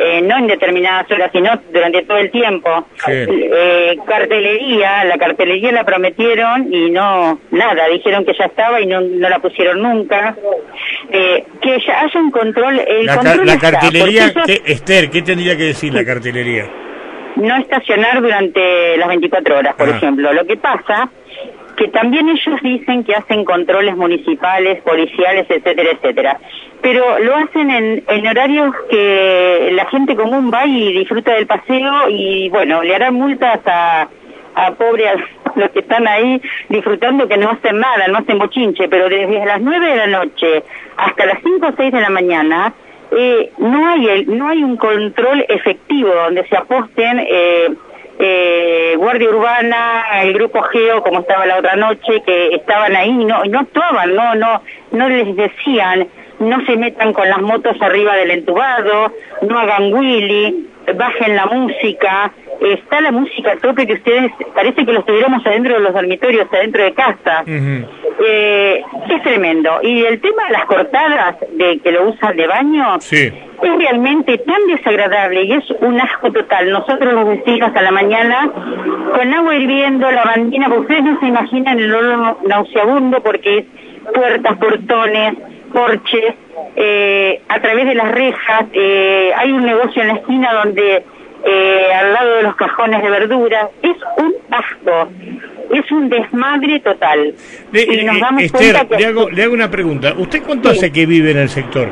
eh, 0.02 0.22
no 0.22 0.38
en 0.38 0.46
determinadas 0.46 1.10
horas, 1.10 1.30
sino 1.30 1.50
durante 1.70 2.02
todo 2.04 2.16
el 2.16 2.30
tiempo. 2.30 2.86
Eh, 3.06 3.98
cartelería, 4.06 5.04
la 5.04 5.18
cartelería 5.18 5.72
la 5.72 5.84
prometieron 5.84 6.72
y 6.72 6.90
no, 6.90 7.38
nada, 7.50 7.86
dijeron 7.92 8.24
que 8.24 8.32
ya 8.32 8.46
estaba 8.46 8.80
y 8.80 8.86
no, 8.86 9.02
no 9.02 9.28
la 9.28 9.38
pusieron 9.40 9.82
nunca. 9.82 10.34
Eh, 11.10 11.44
que 11.60 11.78
ya 11.86 12.00
haya 12.00 12.18
un 12.18 12.30
control. 12.30 12.80
El 12.80 13.04
la, 13.04 13.16
control 13.16 13.46
la 13.46 13.58
cartelería, 13.58 14.32
Esther, 14.46 15.10
¿qué 15.10 15.20
tendría 15.20 15.54
que 15.54 15.64
decir 15.64 15.92
la 15.92 16.02
cartelería? 16.02 16.64
No 17.36 17.56
estacionar 17.56 18.22
durante 18.22 18.96
las 18.96 19.08
24 19.08 19.58
horas, 19.58 19.74
por 19.74 19.88
ejemplo. 19.90 20.32
Lo 20.32 20.46
que 20.46 20.56
pasa 20.56 21.10
que 21.80 21.88
también 21.88 22.28
ellos 22.28 22.60
dicen 22.62 23.04
que 23.04 23.14
hacen 23.14 23.42
controles 23.42 23.96
municipales, 23.96 24.82
policiales, 24.82 25.46
etcétera, 25.48 25.92
etcétera. 25.92 26.38
Pero 26.82 27.18
lo 27.20 27.36
hacen 27.36 27.70
en, 27.70 28.04
en 28.06 28.26
horarios 28.26 28.74
que 28.90 29.70
la 29.72 29.86
gente 29.86 30.14
común 30.14 30.50
va 30.52 30.66
y 30.66 30.92
disfruta 30.92 31.32
del 31.32 31.46
paseo 31.46 32.10
y 32.10 32.50
bueno, 32.50 32.82
le 32.82 32.94
harán 32.94 33.14
multas 33.14 33.60
a, 33.64 34.08
a 34.56 34.74
pobres 34.74 35.14
los 35.56 35.70
que 35.70 35.78
están 35.78 36.06
ahí 36.06 36.42
disfrutando 36.68 37.26
que 37.26 37.38
no 37.38 37.48
hacen 37.48 37.80
nada, 37.80 38.08
no 38.08 38.18
hacen 38.18 38.38
bochinche, 38.38 38.86
pero 38.90 39.08
desde 39.08 39.46
las 39.46 39.62
9 39.62 39.86
de 39.86 39.96
la 39.96 40.06
noche 40.06 40.62
hasta 40.98 41.24
las 41.24 41.38
5 41.42 41.66
o 41.66 41.72
6 41.78 41.92
de 41.92 42.00
la 42.02 42.10
mañana 42.10 42.74
eh, 43.10 43.52
no 43.56 43.88
hay 43.88 44.06
el, 44.06 44.38
no 44.38 44.48
hay 44.48 44.62
un 44.62 44.76
control 44.76 45.46
efectivo 45.48 46.10
donde 46.14 46.46
se 46.46 46.58
aposten 46.58 47.20
eh, 47.20 47.70
eh, 48.20 48.94
Guardia 48.96 49.30
Urbana, 49.30 50.04
el 50.22 50.34
grupo 50.34 50.62
Geo, 50.62 51.02
como 51.02 51.20
estaba 51.20 51.46
la 51.46 51.58
otra 51.58 51.76
noche, 51.76 52.22
que 52.24 52.54
estaban 52.54 52.94
ahí 52.94 53.12
no, 53.12 53.44
no 53.44 53.60
actuaban, 53.60 54.14
no, 54.14 54.34
no, 54.34 54.62
no 54.92 55.08
les 55.08 55.34
decían, 55.34 56.06
no 56.40 56.64
se 56.66 56.76
metan 56.76 57.12
con 57.12 57.28
las 57.28 57.40
motos 57.40 57.76
arriba 57.80 58.16
del 58.16 58.30
entubado, 58.32 59.12
no 59.42 59.58
hagan 59.58 59.92
willy, 59.92 60.66
bajen 60.94 61.36
la 61.36 61.46
música, 61.46 62.32
está 62.60 63.00
la 63.00 63.12
música 63.12 63.56
tope 63.62 63.86
que 63.86 63.94
ustedes, 63.94 64.32
parece 64.54 64.84
que 64.84 64.92
lo 64.92 65.00
estuviéramos 65.00 65.46
adentro 65.46 65.74
de 65.74 65.80
los 65.80 65.94
dormitorios, 65.94 66.48
adentro 66.52 66.82
de 66.82 66.92
casa. 66.92 67.44
eh, 67.46 68.82
es 69.08 69.22
tremendo. 69.22 69.80
Y 69.82 70.04
el 70.04 70.20
tema 70.20 70.46
de 70.46 70.52
las 70.52 70.64
cortadas 70.66 71.36
de 71.52 71.78
que 71.78 71.92
lo 71.92 72.08
usan 72.08 72.36
de 72.36 72.46
baño, 72.46 73.00
sí 73.00 73.32
es 73.62 73.76
realmente 73.76 74.38
tan 74.38 74.66
desagradable 74.68 75.42
y 75.44 75.52
es 75.52 75.70
un 75.80 76.00
asco 76.00 76.32
total. 76.32 76.70
Nosotros 76.70 77.12
los 77.12 77.28
vecinos 77.28 77.74
a 77.74 77.82
la 77.82 77.90
mañana, 77.90 78.50
con 79.14 79.34
agua 79.34 79.56
hirviendo, 79.56 80.10
la 80.10 80.24
bandina, 80.24 80.68
ustedes 80.68 81.02
no 81.04 81.20
se 81.20 81.26
imaginan 81.26 81.78
el 81.78 81.94
olor 81.94 82.38
nauseabundo 82.46 83.22
porque 83.22 83.58
es 83.58 83.64
puertas, 84.14 84.56
portones, 84.56 85.34
porches, 85.72 86.34
eh, 86.76 87.40
a 87.48 87.60
través 87.60 87.86
de 87.86 87.94
las 87.94 88.12
rejas, 88.12 88.64
eh, 88.72 89.30
hay 89.36 89.52
un 89.52 89.64
negocio 89.64 90.02
en 90.02 90.08
la 90.08 90.14
esquina 90.14 90.52
donde 90.64 91.04
eh, 91.44 91.92
al 91.94 92.12
lado 92.12 92.36
de 92.36 92.42
los 92.42 92.56
cajones 92.56 93.02
de 93.02 93.10
verduras, 93.10 93.68
es 93.82 93.96
un 94.18 94.34
asco, 94.50 95.10
es 95.72 95.90
un 95.90 96.08
desmadre 96.08 96.80
total. 96.80 97.34
y 97.72 98.04
nos 98.04 98.20
damos 98.20 98.42
Esther, 98.42 98.86
le, 98.98 99.06
hago, 99.06 99.30
le 99.30 99.42
hago 99.44 99.54
una 99.54 99.70
pregunta, 99.70 100.14
¿usted 100.18 100.42
cuánto 100.42 100.70
hace 100.70 100.92
que 100.92 101.06
vive 101.06 101.30
en 101.30 101.38
el 101.38 101.48
sector? 101.48 101.88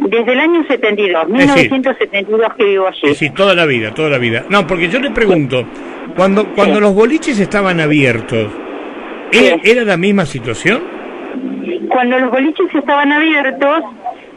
Desde 0.00 0.32
el 0.32 0.40
año 0.40 0.64
72, 0.66 1.28
1972 1.28 2.54
que 2.56 2.64
vivo 2.64 2.86
allí. 2.88 3.14
Sí, 3.14 3.30
toda 3.30 3.54
la 3.54 3.64
vida, 3.64 3.94
toda 3.94 4.10
la 4.10 4.18
vida. 4.18 4.44
No, 4.48 4.66
porque 4.66 4.88
yo 4.88 4.98
le 4.98 5.10
pregunto, 5.10 5.64
cuando 6.16 6.52
cuando 6.54 6.80
los 6.80 6.94
boliches 6.94 7.38
estaban 7.40 7.80
abiertos, 7.80 8.50
¿era, 9.32 9.84
la 9.84 9.96
misma 9.96 10.26
situación? 10.26 10.93
Cuando 11.94 12.18
los 12.18 12.32
boliches 12.32 12.74
estaban 12.74 13.12
abiertos, 13.12 13.84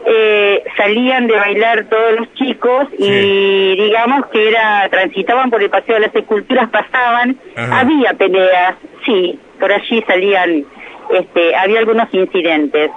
eh, 0.06 0.62
salían 0.76 1.26
de 1.26 1.34
bailar 1.34 1.86
todos 1.86 2.12
los 2.20 2.32
chicos 2.34 2.86
y 2.96 3.74
digamos 3.74 4.26
que 4.26 4.50
era 4.50 4.88
transitaban 4.88 5.50
por 5.50 5.60
el 5.60 5.68
paseo 5.68 5.96
de 5.96 6.02
las 6.02 6.14
esculturas, 6.14 6.70
pasaban, 6.70 7.36
había 7.56 8.14
peleas, 8.14 8.76
sí, 9.04 9.40
por 9.58 9.72
allí 9.72 10.04
salían, 10.06 10.66
este, 11.12 11.56
había 11.56 11.80
algunos 11.80 12.06
incidentes. 12.14 12.92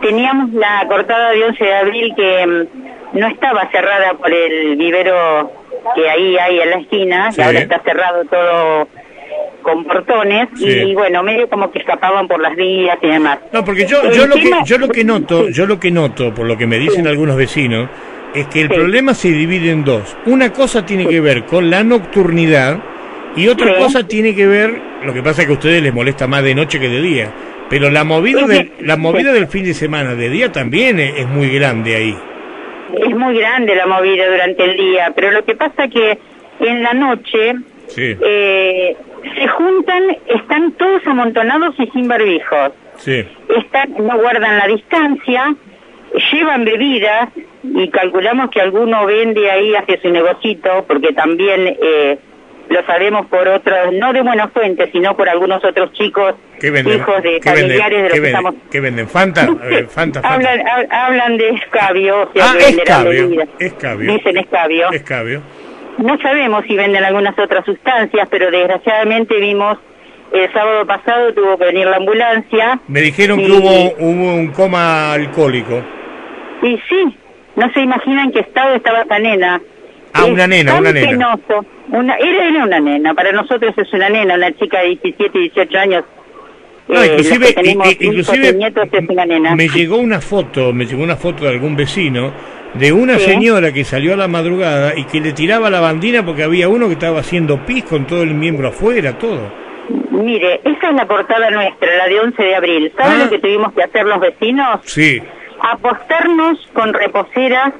Teníamos 0.00 0.54
la 0.54 0.84
cortada 0.88 1.30
de 1.30 1.44
11 1.44 1.64
de 1.64 1.74
abril 1.76 2.12
que 2.16 2.46
mm, 2.48 3.16
no 3.16 3.28
estaba 3.28 3.70
cerrada 3.70 4.14
por 4.14 4.32
el 4.32 4.74
vivero 4.74 5.52
que 5.94 6.10
ahí 6.10 6.36
hay 6.36 6.58
en 6.58 6.70
la 6.70 6.76
esquina, 6.78 7.30
que 7.32 7.44
ahora 7.44 7.60
está 7.60 7.78
cerrado 7.84 8.24
todo 8.24 8.88
con 9.60 9.84
portones 9.84 10.48
y 10.58 10.94
bueno, 10.94 11.22
medio 11.22 11.48
como 11.48 11.70
que 11.70 11.80
escapaban 11.80 12.26
por 12.28 12.40
las 12.40 12.56
vías 12.56 12.98
y 13.02 13.06
demás. 13.06 13.38
No, 13.52 13.64
porque 13.64 13.86
yo, 13.86 14.10
yo, 14.10 14.26
lo, 14.26 14.34
que, 14.34 14.50
yo 14.64 14.78
lo 14.78 14.88
que 14.88 15.04
noto, 15.04 15.48
yo 15.48 15.66
lo 15.66 15.78
que 15.78 15.90
noto, 15.90 16.34
por 16.34 16.46
lo 16.46 16.56
que 16.56 16.66
me 16.66 16.78
dicen 16.78 17.06
algunos 17.06 17.36
vecinos, 17.36 17.88
es 18.34 18.46
que 18.46 18.60
el 18.60 18.68
problema 18.68 19.14
se 19.14 19.28
divide 19.28 19.70
en 19.70 19.84
dos. 19.84 20.16
Una 20.26 20.52
cosa 20.52 20.84
tiene 20.86 21.06
que 21.06 21.20
ver 21.20 21.44
con 21.44 21.70
la 21.70 21.82
nocturnidad 21.82 22.80
y 23.36 23.48
otra 23.48 23.76
cosa 23.76 24.06
tiene 24.06 24.34
que 24.34 24.46
ver, 24.46 24.80
lo 25.04 25.12
que 25.12 25.22
pasa 25.22 25.42
es 25.42 25.46
que 25.46 25.52
a 25.52 25.56
ustedes 25.56 25.82
les 25.82 25.94
molesta 25.94 26.26
más 26.26 26.42
de 26.42 26.54
noche 26.54 26.80
que 26.80 26.88
de 26.88 27.00
día, 27.00 27.30
Pero 27.68 27.90
la 27.90 28.02
movida, 28.02 28.46
del, 28.46 28.72
la 28.80 28.96
movida 28.96 29.32
del 29.32 29.46
fin 29.46 29.64
de 29.64 29.74
semana, 29.74 30.14
de 30.14 30.28
día 30.28 30.50
también 30.50 30.98
es, 30.98 31.26
muy 31.28 31.48
grande 31.50 31.94
ahí. 31.94 32.16
Es 32.92 33.16
muy 33.16 33.38
grande 33.38 33.76
la 33.76 33.86
movida 33.86 34.28
durante 34.28 34.64
el 34.64 34.76
día, 34.76 35.12
pero 35.14 35.30
lo 35.30 35.44
que 35.44 35.54
pasa 35.54 35.86
que 35.86 36.18
en 36.58 36.82
la 36.82 36.92
noche 36.92 37.54
eh, 37.96 38.96
se 39.22 39.48
juntan, 39.48 40.16
están 40.26 40.72
todos 40.72 41.06
amontonados 41.06 41.74
y 41.78 41.86
sin 41.88 42.08
barbijos. 42.08 42.72
Sí. 42.96 43.24
Están, 43.56 43.94
no 43.98 44.18
guardan 44.18 44.58
la 44.58 44.66
distancia, 44.66 45.54
llevan 46.32 46.64
bebidas 46.64 47.30
y 47.62 47.88
calculamos 47.88 48.50
que 48.50 48.60
alguno 48.60 49.06
vende 49.06 49.50
ahí 49.50 49.74
hacia 49.74 50.00
su 50.00 50.10
negocito, 50.10 50.84
porque 50.86 51.12
también 51.12 51.76
eh, 51.80 52.18
lo 52.68 52.84
sabemos 52.86 53.26
por 53.26 53.48
otros, 53.48 53.92
no 53.94 54.12
de 54.12 54.22
buenas 54.22 54.52
fuentes, 54.52 54.90
sino 54.92 55.16
por 55.16 55.28
algunos 55.28 55.62
otros 55.64 55.92
chicos, 55.92 56.34
hijos 56.62 57.22
de 57.22 57.40
familiares 57.42 58.02
de 58.02 58.08
los 58.08 58.20
que 58.20 58.26
estamos... 58.26 58.54
¿Qué 58.70 58.80
venden? 58.80 59.08
¿Fanta? 59.08 59.48
Fanta, 59.88 60.20
Hablan, 60.20 60.60
hablan 60.90 61.36
de 61.36 61.50
escabio, 61.50 62.22
o 62.22 62.28
ah, 62.40 62.54
escabio, 62.58 63.42
escabio. 63.58 64.12
Dicen 64.12 64.36
escabio. 64.36 64.92
Escabio. 64.92 65.42
No 66.00 66.18
sabemos 66.18 66.64
si 66.66 66.74
venden 66.76 67.04
algunas 67.04 67.38
otras 67.38 67.64
sustancias, 67.64 68.26
pero 68.30 68.50
desgraciadamente 68.50 69.38
vimos 69.38 69.78
el 70.32 70.50
sábado 70.52 70.86
pasado 70.86 71.34
tuvo 71.34 71.58
que 71.58 71.66
venir 71.66 71.86
la 71.86 71.96
ambulancia. 71.96 72.80
Me 72.88 73.00
dijeron 73.00 73.38
que 73.38 73.50
hubo, 73.50 73.92
hubo 73.98 74.34
un 74.34 74.48
coma 74.48 75.12
alcohólico. 75.12 75.82
Y 76.62 76.78
sí, 76.88 77.16
no 77.56 77.70
se 77.72 77.80
imaginan 77.80 78.32
qué 78.32 78.40
estado 78.40 78.76
estaba 78.76 79.02
esta 79.02 79.18
nena. 79.18 79.60
Ah, 80.14 80.24
una 80.24 80.46
nena, 80.46 80.76
una 80.76 80.92
nena. 80.92 81.38
Una, 81.88 82.16
era, 82.16 82.64
una 82.64 82.80
nena, 82.80 83.14
para 83.14 83.32
nosotros 83.32 83.74
es 83.76 83.92
una 83.92 84.08
nena, 84.08 84.34
una 84.36 84.52
chica 84.52 84.80
de 84.80 84.98
17, 85.02 85.38
18 85.38 85.78
años. 85.78 86.04
No, 86.88 87.02
eh, 87.02 87.06
inclusive, 87.18 87.54
inclusive 88.00 88.52
me 89.54 89.68
llegó 89.68 89.96
una 89.98 90.20
foto, 90.20 90.72
me 90.72 90.86
llegó 90.86 91.02
una 91.02 91.16
foto 91.16 91.44
de 91.44 91.50
algún 91.50 91.76
vecino 91.76 92.32
de 92.74 92.92
una 92.92 93.18
señora 93.18 93.72
que 93.72 93.84
salió 93.84 94.14
a 94.14 94.16
la 94.16 94.28
madrugada 94.28 94.96
y 94.96 95.04
que 95.04 95.20
le 95.20 95.32
tiraba 95.32 95.70
la 95.70 95.80
bandina 95.80 96.24
porque 96.24 96.44
había 96.44 96.68
uno 96.68 96.86
que 96.86 96.94
estaba 96.94 97.20
haciendo 97.20 97.64
pis 97.66 97.84
con 97.84 98.06
todo 98.06 98.22
el 98.22 98.34
miembro 98.34 98.68
afuera, 98.68 99.18
todo. 99.18 99.52
Mire, 100.10 100.60
esa 100.64 100.90
es 100.90 100.94
la 100.94 101.06
portada 101.06 101.50
nuestra, 101.50 101.96
la 101.96 102.06
de 102.06 102.20
11 102.20 102.42
de 102.42 102.54
abril. 102.54 102.92
¿Saben 102.96 103.20
ah. 103.20 103.24
lo 103.24 103.30
que 103.30 103.38
tuvimos 103.38 103.72
que 103.72 103.82
hacer 103.82 104.06
los 104.06 104.20
vecinos? 104.20 104.80
Sí. 104.84 105.20
Apostarnos 105.60 106.58
con 106.72 106.94
reposeras 106.94 107.72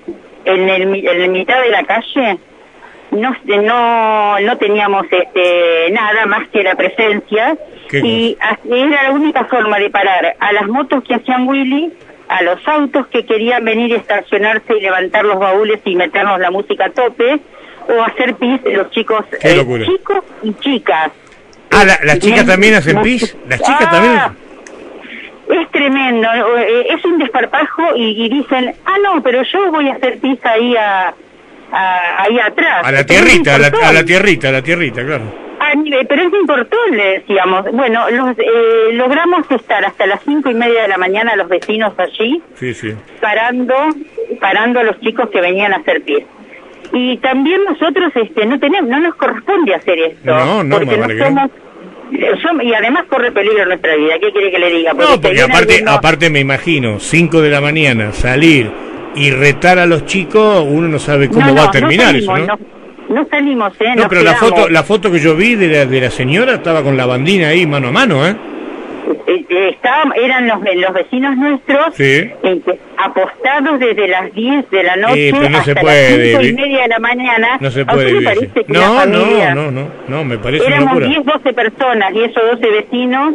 en, 0.44 0.68
el, 0.68 1.06
en 1.06 1.20
la 1.20 1.28
mitad 1.28 1.62
de 1.62 1.70
la 1.70 1.84
calle. 1.84 2.38
No, 3.12 3.34
no, 3.44 4.40
no 4.40 4.58
teníamos 4.58 5.04
este, 5.10 5.90
nada 5.90 6.26
más 6.26 6.48
que 6.48 6.62
la 6.62 6.76
presencia 6.76 7.56
y 7.92 8.36
era 8.70 9.02
la 9.02 9.10
única 9.10 9.44
forma 9.46 9.78
de 9.78 9.90
parar 9.90 10.36
a 10.38 10.52
las 10.52 10.68
motos 10.68 11.02
que 11.02 11.14
hacían 11.14 11.48
Willy 11.48 11.92
a 12.30 12.42
los 12.42 12.66
autos 12.66 13.08
que 13.08 13.26
querían 13.26 13.64
venir 13.64 13.92
a 13.92 13.96
estacionarse 13.96 14.76
y 14.78 14.80
levantar 14.80 15.24
los 15.24 15.38
baúles 15.38 15.80
y 15.84 15.96
meternos 15.96 16.38
la 16.38 16.52
música 16.52 16.86
a 16.86 16.90
tope, 16.90 17.40
o 17.88 18.02
hacer 18.04 18.34
pis 18.36 18.60
los 18.64 18.88
chicos, 18.92 19.24
eh, 19.42 19.64
chicos 19.84 20.24
y 20.44 20.54
chicas. 20.54 21.10
Ah, 21.72 21.84
¿las 22.04 22.18
chicas 22.20 22.46
también 22.46 22.74
hacen 22.74 23.02
pis? 23.02 23.36
¿Las 23.48 23.60
chicas 23.60 23.88
ah, 23.88 23.90
también? 23.90 25.60
Es 25.60 25.70
tremendo, 25.72 26.28
eh, 26.58 26.86
es 26.90 27.04
un 27.04 27.18
desparpajo 27.18 27.96
y, 27.96 28.28
dicen, 28.28 28.74
ah, 28.84 28.96
no, 29.02 29.20
pero 29.22 29.42
yo 29.42 29.72
voy 29.72 29.88
a 29.88 29.94
hacer 29.94 30.20
pis 30.20 30.38
ahí 30.44 30.76
a, 30.76 31.12
ahí 31.72 32.38
atrás. 32.38 32.84
A 32.84 32.92
la 32.92 33.04
tierrita, 33.04 33.56
a 33.56 33.58
la, 33.58 33.66
a 33.66 33.92
la 33.92 34.04
tierrita, 34.04 34.50
a 34.50 34.52
la 34.52 34.62
tierrita, 34.62 35.04
claro 35.04 35.49
pero 36.08 36.22
es 36.22 36.34
importante, 36.34 36.96
decíamos. 36.96 37.64
Bueno, 37.72 38.08
eh, 38.08 38.92
logramos 38.92 39.50
estar 39.50 39.84
hasta 39.84 40.06
las 40.06 40.20
cinco 40.24 40.50
y 40.50 40.54
media 40.54 40.82
de 40.82 40.88
la 40.88 40.98
mañana 40.98 41.36
los 41.36 41.48
vecinos 41.48 41.92
allí, 41.98 42.42
parando, 43.20 43.74
parando 44.40 44.80
a 44.80 44.84
los 44.84 45.00
chicos 45.00 45.28
que 45.30 45.40
venían 45.40 45.72
a 45.72 45.76
hacer 45.76 46.02
pie. 46.02 46.26
Y 46.92 47.18
también 47.18 47.60
nosotros, 47.68 48.12
este, 48.16 48.46
no 48.46 48.58
tenemos, 48.58 48.90
no 48.90 48.98
nos 48.98 49.14
corresponde 49.14 49.74
hacer 49.74 49.98
esto, 49.98 50.34
no, 50.34 50.64
no, 50.64 50.78
porque 50.78 50.96
no 50.96 51.50
somos 52.42 52.64
y 52.64 52.74
además 52.74 53.04
corre 53.08 53.30
peligro 53.30 53.64
nuestra 53.66 53.94
vida. 53.94 54.14
¿Qué 54.20 54.32
quiere 54.32 54.50
que 54.50 54.58
le 54.58 54.70
diga? 54.70 54.92
Porque 54.94 55.10
no, 55.10 55.20
porque 55.20 55.42
aparte, 55.42 55.84
aparte 55.86 56.30
me 56.30 56.40
imagino, 56.40 56.98
5 56.98 57.40
de 57.40 57.50
la 57.50 57.60
mañana, 57.60 58.12
salir 58.12 58.70
y 59.14 59.30
retar 59.30 59.78
a 59.78 59.86
los 59.86 60.06
chicos, 60.06 60.64
uno 60.66 60.88
no 60.88 60.98
sabe 60.98 61.28
cómo 61.28 61.54
va 61.54 61.64
a 61.64 61.70
terminar 61.70 62.16
eso, 62.16 62.36
¿no? 62.36 62.58
No 63.10 63.26
salimos, 63.28 63.72
¿eh? 63.80 63.94
No, 63.96 64.08
pero 64.08 64.22
la 64.22 64.34
foto, 64.34 64.68
la 64.68 64.82
foto 64.82 65.10
que 65.10 65.18
yo 65.18 65.36
vi 65.36 65.56
de 65.56 65.68
la, 65.68 65.86
de 65.86 66.00
la 66.00 66.10
señora 66.10 66.54
estaba 66.54 66.82
con 66.82 66.96
la 66.96 67.06
bandina 67.06 67.48
ahí 67.48 67.66
mano 67.66 67.88
a 67.88 67.92
mano, 67.92 68.26
¿eh? 68.26 68.36
Eh, 69.26 69.44
eh, 69.48 69.76
eran 70.22 70.46
los, 70.46 70.60
los 70.60 70.92
vecinos 70.92 71.36
nuestros 71.36 71.94
apostados 72.96 73.80
desde 73.80 74.08
las 74.08 74.32
10 74.34 74.70
de 74.70 74.82
la 74.82 74.96
noche 74.96 75.30
hasta 75.30 75.50
las 75.50 75.64
5 75.64 76.42
y 76.42 76.52
media 76.52 76.82
de 76.82 76.88
la 76.88 76.98
mañana. 76.98 77.58
No 77.60 77.70
se 77.70 77.84
puede 77.84 78.12
no, 78.68 79.06
no, 79.06 79.54
no, 79.54 79.70
no, 79.70 79.88
no, 80.08 80.24
me 80.24 80.38
parece 80.38 80.66
Éramos 80.66 80.98
10, 80.98 81.24
12 81.24 81.52
personas, 81.52 82.12
10 82.12 82.36
o 82.36 82.46
12 82.56 82.70
vecinos 82.70 83.34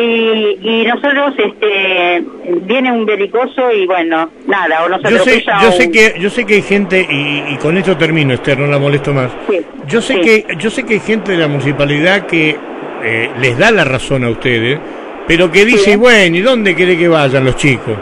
y, 0.00 0.58
y 0.62 0.86
nosotros, 0.86 1.34
este, 1.38 2.24
viene 2.62 2.92
un 2.92 3.04
belicoso 3.06 3.70
y 3.72 3.86
bueno, 3.86 4.30
nada, 4.46 4.84
o 4.84 4.88
nos 4.88 5.02
yo 5.02 5.18
sé, 5.18 5.44
yo 5.62 5.72
sé 5.72 5.90
que 5.90 6.14
Yo 6.18 6.30
sé 6.30 6.44
que 6.44 6.54
hay 6.54 6.62
gente, 6.62 7.06
y, 7.08 7.56
con 7.58 7.76
esto 7.76 7.96
termino, 7.96 8.34
Esther, 8.34 8.58
no 8.58 8.66
la 8.66 8.78
molesto 8.78 9.12
más. 9.12 9.30
yo, 9.86 10.00
sé 10.00 10.20
que, 10.20 10.46
yo 10.58 10.70
sé 10.70 10.84
que 10.84 10.94
hay 10.94 11.00
gente 11.00 11.32
de 11.32 11.38
la 11.38 11.48
municipalidad 11.48 12.26
que 12.26 12.56
eh, 13.02 13.30
les 13.40 13.58
da 13.58 13.70
la 13.70 13.84
razón 13.84 14.24
a 14.24 14.30
ustedes 14.30 14.78
pero 15.26 15.50
que 15.50 15.64
dice, 15.64 15.96
bueno, 15.96 16.36
¿y 16.36 16.40
dónde 16.40 16.74
quiere 16.74 16.96
que 16.96 17.08
vayan 17.08 17.44
los 17.44 17.56
chicos? 17.56 17.96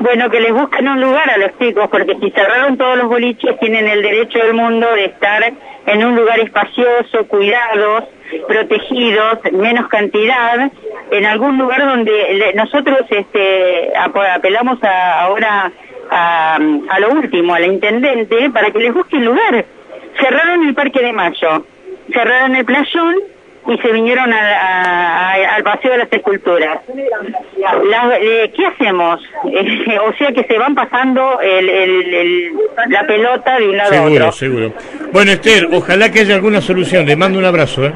Bueno, 0.00 0.30
que 0.30 0.40
les 0.40 0.52
busquen 0.52 0.88
un 0.88 1.00
lugar 1.00 1.28
a 1.30 1.36
los 1.36 1.58
chicos, 1.58 1.88
porque 1.90 2.16
si 2.20 2.30
cerraron 2.30 2.78
todos 2.78 2.96
los 2.96 3.08
boliches, 3.08 3.58
tienen 3.60 3.86
el 3.86 4.02
derecho 4.02 4.38
del 4.38 4.54
mundo 4.54 4.86
de 4.94 5.06
estar 5.06 5.52
en 5.86 6.04
un 6.04 6.16
lugar 6.16 6.40
espacioso, 6.40 7.26
cuidados, 7.28 8.04
protegidos, 8.48 9.40
menos 9.52 9.88
cantidad, 9.88 10.70
en 11.10 11.26
algún 11.26 11.58
lugar 11.58 11.84
donde 11.84 12.52
nosotros 12.54 13.00
este, 13.10 13.92
apelamos 13.96 14.78
ahora 14.82 15.70
a, 16.10 16.56
a, 16.56 17.00
lo 17.00 17.10
último, 17.10 17.54
a 17.54 17.60
la 17.60 17.66
intendente, 17.66 18.48
para 18.50 18.70
que 18.70 18.78
les 18.78 18.94
busquen 18.94 19.24
lugar. 19.24 19.66
Cerraron 20.18 20.66
el 20.66 20.74
Parque 20.74 21.00
de 21.00 21.12
Mayo, 21.12 21.64
cerraron 22.12 22.56
el 22.56 22.64
playón 22.64 23.16
y 23.68 23.78
se 23.78 23.92
vinieron 23.92 24.32
al 24.32 25.62
paseo 25.62 25.92
de 25.92 25.98
las 25.98 26.12
esculturas. 26.12 26.80
Eh, 28.20 28.52
¿Qué 28.56 28.66
hacemos? 28.66 29.20
Eh, 29.52 29.98
o 30.06 30.12
sea 30.14 30.32
que 30.32 30.44
se 30.44 30.58
van 30.58 30.74
pasando 30.74 31.38
la 32.88 33.06
pelota 33.06 33.58
de 33.58 33.68
un 33.68 33.76
lado 33.76 33.96
a 33.96 34.02
otro. 34.02 34.32
Seguro, 34.32 34.72
Bueno, 35.12 35.32
Esther, 35.32 35.68
ojalá 35.72 36.10
que 36.10 36.20
haya 36.20 36.34
alguna 36.34 36.60
solución. 36.60 37.06
Le 37.06 37.16
mando 37.16 37.38
un 37.38 37.44
abrazo. 37.44 37.86
¿eh? 37.86 37.92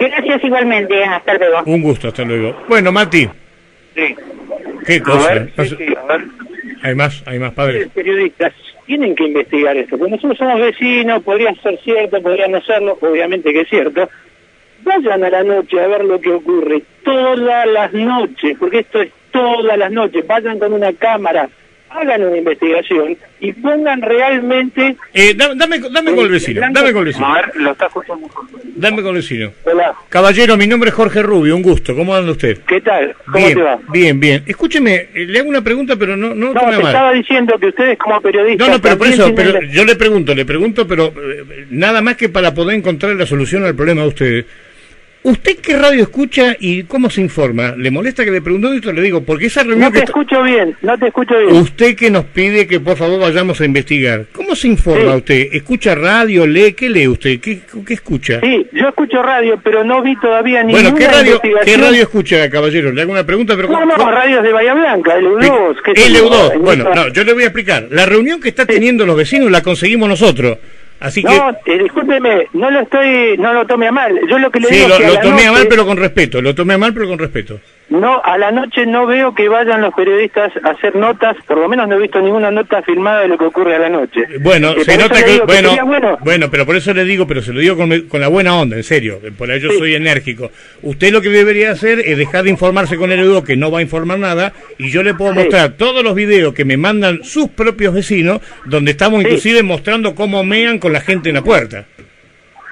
Gracias 0.00 0.44
igualmente. 0.44 1.02
Hasta 1.04 1.34
luego. 1.34 1.62
Un 1.66 1.82
gusto, 1.82 2.08
hasta 2.08 2.24
luego. 2.24 2.56
Bueno, 2.68 2.92
Mati. 2.92 3.28
Sí. 3.94 4.14
¿Qué 4.86 5.00
cosa? 5.00 5.46
Hay 6.82 6.94
más, 6.94 7.22
hay 7.26 7.38
más 7.38 7.52
padres. 7.52 7.88
periodistas 7.88 8.52
tienen 8.86 9.14
que 9.14 9.24
investigar 9.24 9.76
esto, 9.76 9.98
porque 9.98 10.12
nosotros 10.12 10.38
somos 10.38 10.60
vecinos, 10.60 11.22
podría 11.22 11.52
ser 11.56 11.78
cierto, 11.82 12.22
podría 12.22 12.46
no 12.46 12.60
serlo, 12.60 12.96
obviamente 13.00 13.52
que 13.52 13.62
es 13.62 13.68
cierto, 13.68 14.08
vayan 14.86 15.24
a 15.24 15.30
la 15.30 15.42
noche 15.42 15.80
a 15.80 15.88
ver 15.88 16.04
lo 16.04 16.20
que 16.20 16.30
ocurre 16.30 16.82
todas 17.04 17.66
las 17.66 17.92
noches, 17.92 18.56
porque 18.58 18.80
esto 18.80 19.02
es 19.02 19.10
todas 19.32 19.76
las 19.76 19.90
noches, 19.90 20.26
vayan 20.26 20.58
con 20.58 20.72
una 20.72 20.92
cámara, 20.92 21.48
hagan 21.90 22.22
una 22.22 22.36
investigación 22.36 23.16
y 23.40 23.52
pongan 23.52 24.00
realmente... 24.00 24.96
Eh, 25.12 25.34
dame, 25.34 25.56
dame, 25.90 26.14
con 26.14 26.24
el 26.24 26.30
vecino, 26.30 26.60
dame 26.60 26.92
con 26.92 27.00
el 27.00 27.04
vecino. 27.06 27.26
A 27.26 27.34
ver, 27.34 27.56
lo 27.56 27.72
está 27.72 27.86
escuchando 27.86 28.28
Dame 28.76 29.02
con 29.02 29.08
el 29.08 29.16
vecino. 29.16 29.50
Hola. 29.64 29.94
Caballero, 30.08 30.56
mi 30.56 30.66
nombre 30.66 30.90
es 30.90 30.94
Jorge 30.94 31.22
Rubio, 31.22 31.56
un 31.56 31.62
gusto, 31.62 31.94
¿cómo 31.94 32.14
anda 32.14 32.32
usted? 32.32 32.58
¿Qué 32.66 32.80
tal? 32.80 33.14
¿Cómo 33.24 33.38
bien, 33.38 33.54
te 33.54 33.62
va? 33.62 33.78
Bien, 33.88 34.20
bien. 34.20 34.42
Escúcheme, 34.46 35.08
eh, 35.14 35.26
le 35.26 35.40
hago 35.40 35.48
una 35.48 35.62
pregunta, 35.62 35.96
pero 35.96 36.16
no... 36.16 36.34
No, 36.34 36.52
no 36.52 36.60
te 36.60 36.76
estaba 36.76 37.12
diciendo 37.12 37.58
que 37.58 37.66
ustedes 37.66 37.98
como 37.98 38.20
periodistas... 38.20 38.68
No, 38.68 38.74
no, 38.74 38.80
pero 38.80 38.98
por 38.98 39.08
eso, 39.08 39.34
pero 39.34 39.62
yo 39.62 39.84
le 39.84 39.96
pregunto, 39.96 40.34
le 40.34 40.44
pregunto, 40.44 40.86
pero 40.86 41.06
eh, 41.06 41.66
nada 41.70 42.00
más 42.00 42.16
que 42.16 42.28
para 42.28 42.54
poder 42.54 42.76
encontrar 42.76 43.16
la 43.16 43.26
solución 43.26 43.64
al 43.64 43.74
problema 43.74 44.02
de 44.02 44.08
ustedes. 44.08 44.46
¿Usted 45.26 45.56
qué 45.56 45.76
radio 45.76 46.04
escucha 46.04 46.56
y 46.60 46.84
cómo 46.84 47.10
se 47.10 47.20
informa? 47.20 47.74
¿Le 47.76 47.90
molesta 47.90 48.24
que 48.24 48.30
le 48.30 48.40
pregunto 48.40 48.72
esto? 48.72 48.92
Le 48.92 49.02
digo, 49.02 49.24
porque 49.24 49.46
esa 49.46 49.64
reunión... 49.64 49.92
No 49.92 49.98
te 49.98 50.04
escucho 50.04 50.40
bien, 50.44 50.76
no 50.82 50.96
te 50.96 51.08
escucho 51.08 51.36
bien. 51.36 51.52
Usted 51.56 51.96
que 51.96 52.12
nos 52.12 52.26
pide 52.26 52.68
que 52.68 52.78
por 52.78 52.96
favor 52.96 53.18
vayamos 53.18 53.60
a 53.60 53.64
investigar. 53.64 54.26
¿Cómo 54.30 54.54
se 54.54 54.68
informa 54.68 55.16
usted? 55.16 55.48
¿Escucha 55.50 55.96
radio? 55.96 56.46
¿Lee? 56.46 56.74
¿Qué 56.74 56.88
lee 56.88 57.08
usted? 57.08 57.40
¿Qué, 57.40 57.62
¿Qué, 57.84 57.94
escucha? 57.94 58.38
Sí, 58.40 58.68
yo 58.70 58.86
escucho 58.86 59.20
radio, 59.20 59.58
pero 59.64 59.82
no 59.82 60.00
vi 60.00 60.14
todavía 60.14 60.62
ninguna 60.62 60.90
Bueno, 60.90 60.96
¿qué 60.96 61.08
radio, 61.08 61.40
¿qué 61.40 61.76
radio 61.76 62.02
escucha, 62.02 62.48
caballero? 62.48 62.92
Le 62.92 63.02
hago 63.02 63.10
una 63.10 63.26
pregunta, 63.26 63.56
pero... 63.56 63.68
No, 63.68 63.84
no, 63.84 63.96
radios 63.96 64.44
de 64.44 64.52
Bahía 64.52 64.74
Blanca, 64.74 65.18
LU2. 65.18 65.74
LU2, 65.92 66.58
bueno, 66.60 66.94
no, 66.94 67.08
yo 67.08 67.24
le 67.24 67.32
voy 67.32 67.42
a 67.42 67.46
explicar. 67.46 67.88
La 67.90 68.06
reunión 68.06 68.40
que 68.40 68.50
está 68.50 68.64
teniendo 68.64 69.04
los 69.04 69.16
vecinos 69.16 69.50
la 69.50 69.60
conseguimos 69.60 70.08
nosotros. 70.08 70.58
Así 71.00 71.22
no, 71.22 71.54
que... 71.64 71.74
Eh, 71.74 71.78
discúlpeme, 71.82 72.48
no 72.54 72.70
lo 72.70 72.80
estoy, 72.80 73.36
no 73.38 73.52
lo 73.52 73.66
tome 73.66 73.88
a 73.88 73.92
mal. 73.92 74.18
Yo 74.28 74.38
lo 74.38 74.50
que 74.50 74.60
le 74.60 74.68
sí, 74.68 74.74
digo 74.76 74.88
lo, 74.88 74.98
lo 74.98 75.20
tomé 75.20 75.46
a 75.46 75.52
mal, 75.52 75.66
pero 75.68 75.86
con 75.86 75.96
respeto. 75.96 76.40
Lo 76.40 76.54
tomé 76.54 76.74
a 76.74 76.78
mal, 76.78 76.94
pero 76.94 77.06
con 77.06 77.18
respeto. 77.18 77.60
No, 77.88 78.20
a 78.22 78.36
la 78.36 78.50
noche 78.50 78.84
no 78.84 79.06
veo 79.06 79.32
que 79.32 79.48
vayan 79.48 79.80
los 79.80 79.94
periodistas 79.94 80.52
a 80.64 80.70
hacer 80.70 80.96
notas, 80.96 81.36
por 81.46 81.58
lo 81.58 81.68
menos 81.68 81.88
no 81.88 81.94
he 81.94 82.00
visto 82.00 82.20
ninguna 82.20 82.50
nota 82.50 82.82
filmada 82.82 83.20
de 83.20 83.28
lo 83.28 83.38
que 83.38 83.44
ocurre 83.44 83.76
a 83.76 83.78
la 83.78 83.88
noche. 83.88 84.26
Bueno, 84.40 84.72
eh, 84.72 84.84
se 84.84 84.98
nota 84.98 85.24
que, 85.24 85.40
bueno, 85.46 86.18
bueno, 86.24 86.50
pero 86.50 86.66
por 86.66 86.74
eso 86.74 86.92
le 86.92 87.04
digo, 87.04 87.28
pero 87.28 87.42
se 87.42 87.52
lo 87.52 87.60
digo 87.60 87.76
con, 87.76 88.00
con 88.08 88.20
la 88.20 88.26
buena 88.26 88.58
onda, 88.58 88.76
en 88.76 88.82
serio, 88.82 89.20
por 89.38 89.52
ello 89.52 89.70
soy 89.78 89.94
enérgico. 89.94 90.50
Usted 90.82 91.12
lo 91.12 91.22
que 91.22 91.28
debería 91.28 91.70
hacer 91.70 92.00
es 92.00 92.18
dejar 92.18 92.42
de 92.42 92.50
informarse 92.50 92.96
con 92.96 93.12
el 93.12 93.20
Edu, 93.20 93.44
que 93.44 93.56
no 93.56 93.70
va 93.70 93.78
a 93.78 93.82
informar 93.82 94.18
nada, 94.18 94.52
y 94.78 94.90
yo 94.90 95.04
le 95.04 95.14
puedo 95.14 95.32
mostrar 95.32 95.74
todos 95.74 96.02
los 96.02 96.16
videos 96.16 96.54
que 96.54 96.64
me 96.64 96.76
mandan 96.76 97.22
sus 97.22 97.50
propios 97.50 97.94
vecinos, 97.94 98.40
donde 98.64 98.90
estamos 98.90 99.22
inclusive 99.22 99.62
mostrando 99.62 100.16
cómo 100.16 100.42
mean 100.42 100.80
con 100.80 100.92
la 100.92 101.00
gente 101.00 101.28
en 101.28 101.36
la 101.36 101.42
puerta. 101.42 101.84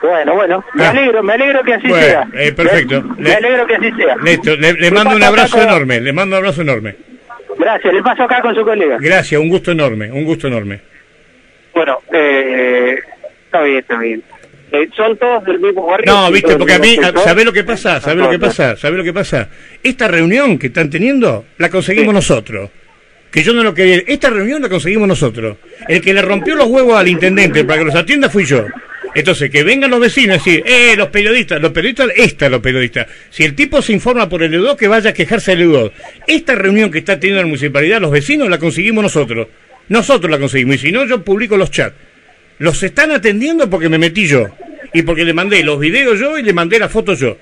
Bueno, 0.05 0.35
bueno, 0.35 0.65
me 0.75 0.85
ah. 0.85 0.91
alegro, 0.91 1.23
me 1.23 1.33
alegro 1.33 1.63
que 1.63 1.75
así 1.75 1.89
sea. 1.89 2.29
Eh, 2.35 2.53
perfecto. 2.53 3.03
Me, 3.17 3.33
alegro 3.33 3.67
que 3.67 3.75
así 3.77 3.91
sea. 3.93 4.17
Listo, 4.23 4.55
le, 4.55 4.91
mando 4.91 5.17
un 5.17 5.23
abrazo 5.23 5.63
enorme, 5.63 5.99
le 5.99 6.13
mando 6.13 6.37
un 6.37 6.43
abrazo 6.43 6.61
enorme. 6.61 6.95
Gracias, 7.59 7.95
le 7.95 8.03
paso 8.03 8.25
acá 8.25 8.43
con 8.43 8.55
su 8.55 8.63
colega. 8.65 8.99
Gracias, 9.01 9.41
un 9.41 9.49
gusto 9.49 9.73
enorme, 9.73 10.13
un 10.13 10.25
gusto 10.25 10.49
enorme. 10.49 10.81
Bueno, 11.73 12.01
eh, 12.13 12.99
está 13.47 13.63
bien, 13.63 13.79
está 13.79 13.99
bien. 13.99 14.23
Eh, 14.73 14.91
son 14.95 15.17
todos 15.17 15.43
del 15.47 15.59
mismo 15.59 15.87
barrio. 15.87 16.13
No, 16.13 16.31
viste, 16.31 16.55
porque 16.57 16.75
a 16.75 16.79
mí, 16.79 16.99
¿sabés 17.25 17.47
lo 17.47 17.53
que 17.53 17.65
pasa? 17.65 17.99
¿Sabés 17.99 18.25
lo 18.25 18.31
que 18.31 18.39
pasa? 18.39 18.77
¿Sabés 18.77 18.99
lo 18.99 19.05
que 19.05 19.13
pasa? 19.15 19.49
Esta 19.83 20.07
reunión 20.07 20.59
que 20.59 20.67
están 20.67 20.91
teniendo, 20.91 21.47
la 21.57 21.71
conseguimos 21.71 22.13
nosotros 22.13 22.71
que 23.35 23.43
yo 23.43 23.53
no 23.53 23.65
lo 23.65 23.75
quería. 23.75 24.01
Esta 24.07 24.31
reunión 24.31 24.63
la 24.63 24.69
conseguimos 24.69 25.09
nosotros. 25.09 25.57
El 25.89 26.01
que 26.01 26.15
le 26.15 26.23
rompió 26.23 26.55
los 26.55 26.69
huevos 26.69 26.97
al 26.97 27.09
intendente 27.09 27.65
para 27.65 27.81
que 27.81 27.87
los 27.87 27.95
atienda 27.97 28.31
fui 28.31 28.45
yo. 28.45 28.65
Entonces, 29.15 29.49
que 29.49 29.63
vengan 29.63 29.91
los 29.91 30.01
vecinos 30.01 30.45
y 30.47 30.51
decir, 30.51 30.65
eh, 30.67 30.97
los 30.97 31.09
periodistas, 31.09 31.63
los 31.63 31.71
periodistas, 31.71 32.09
esta 32.17 32.49
los 32.49 32.61
periodistas. 32.61 33.07
Si 33.31 33.45
el 33.45 33.55
tipo 33.55 33.81
se 33.81 33.93
informa 33.93 34.29
por 34.29 34.43
el 34.43 34.53
EUDO, 34.53 34.77
que 34.77 34.89
vaya 34.89 35.11
a 35.11 35.13
quejarse 35.13 35.53
del 35.53 35.63
EUDO. 35.63 35.93
Esta 36.27 36.57
reunión 36.57 36.91
que 36.91 36.99
está 36.99 37.21
teniendo 37.21 37.43
la 37.43 37.47
municipalidad, 37.47 38.01
los 38.01 38.11
vecinos 38.11 38.51
la 38.51 38.59
conseguimos 38.59 39.05
nosotros. 39.05 39.47
Nosotros 39.89 40.31
la 40.31 40.39
conseguimos. 40.39 40.77
Y 40.77 40.79
si 40.79 40.93
no, 40.93 41.05
yo 41.05 41.23
publico 41.23 41.57
los 41.57 41.71
chats. 41.71 41.95
Los 42.59 42.83
están 42.83 43.13
atendiendo 43.13 43.71
porque 43.71 43.89
me 43.89 43.99
metí 43.99 44.27
yo. 44.27 44.49
Y 44.93 45.03
porque 45.03 45.25
le 45.25 45.33
mandé 45.33 45.63
los 45.63 45.79
videos 45.79 46.19
yo 46.19 46.37
y 46.37 46.43
le 46.43 46.53
mandé 46.53 46.79
las 46.81 46.91
fotos 46.91 47.21
yo. 47.21 47.39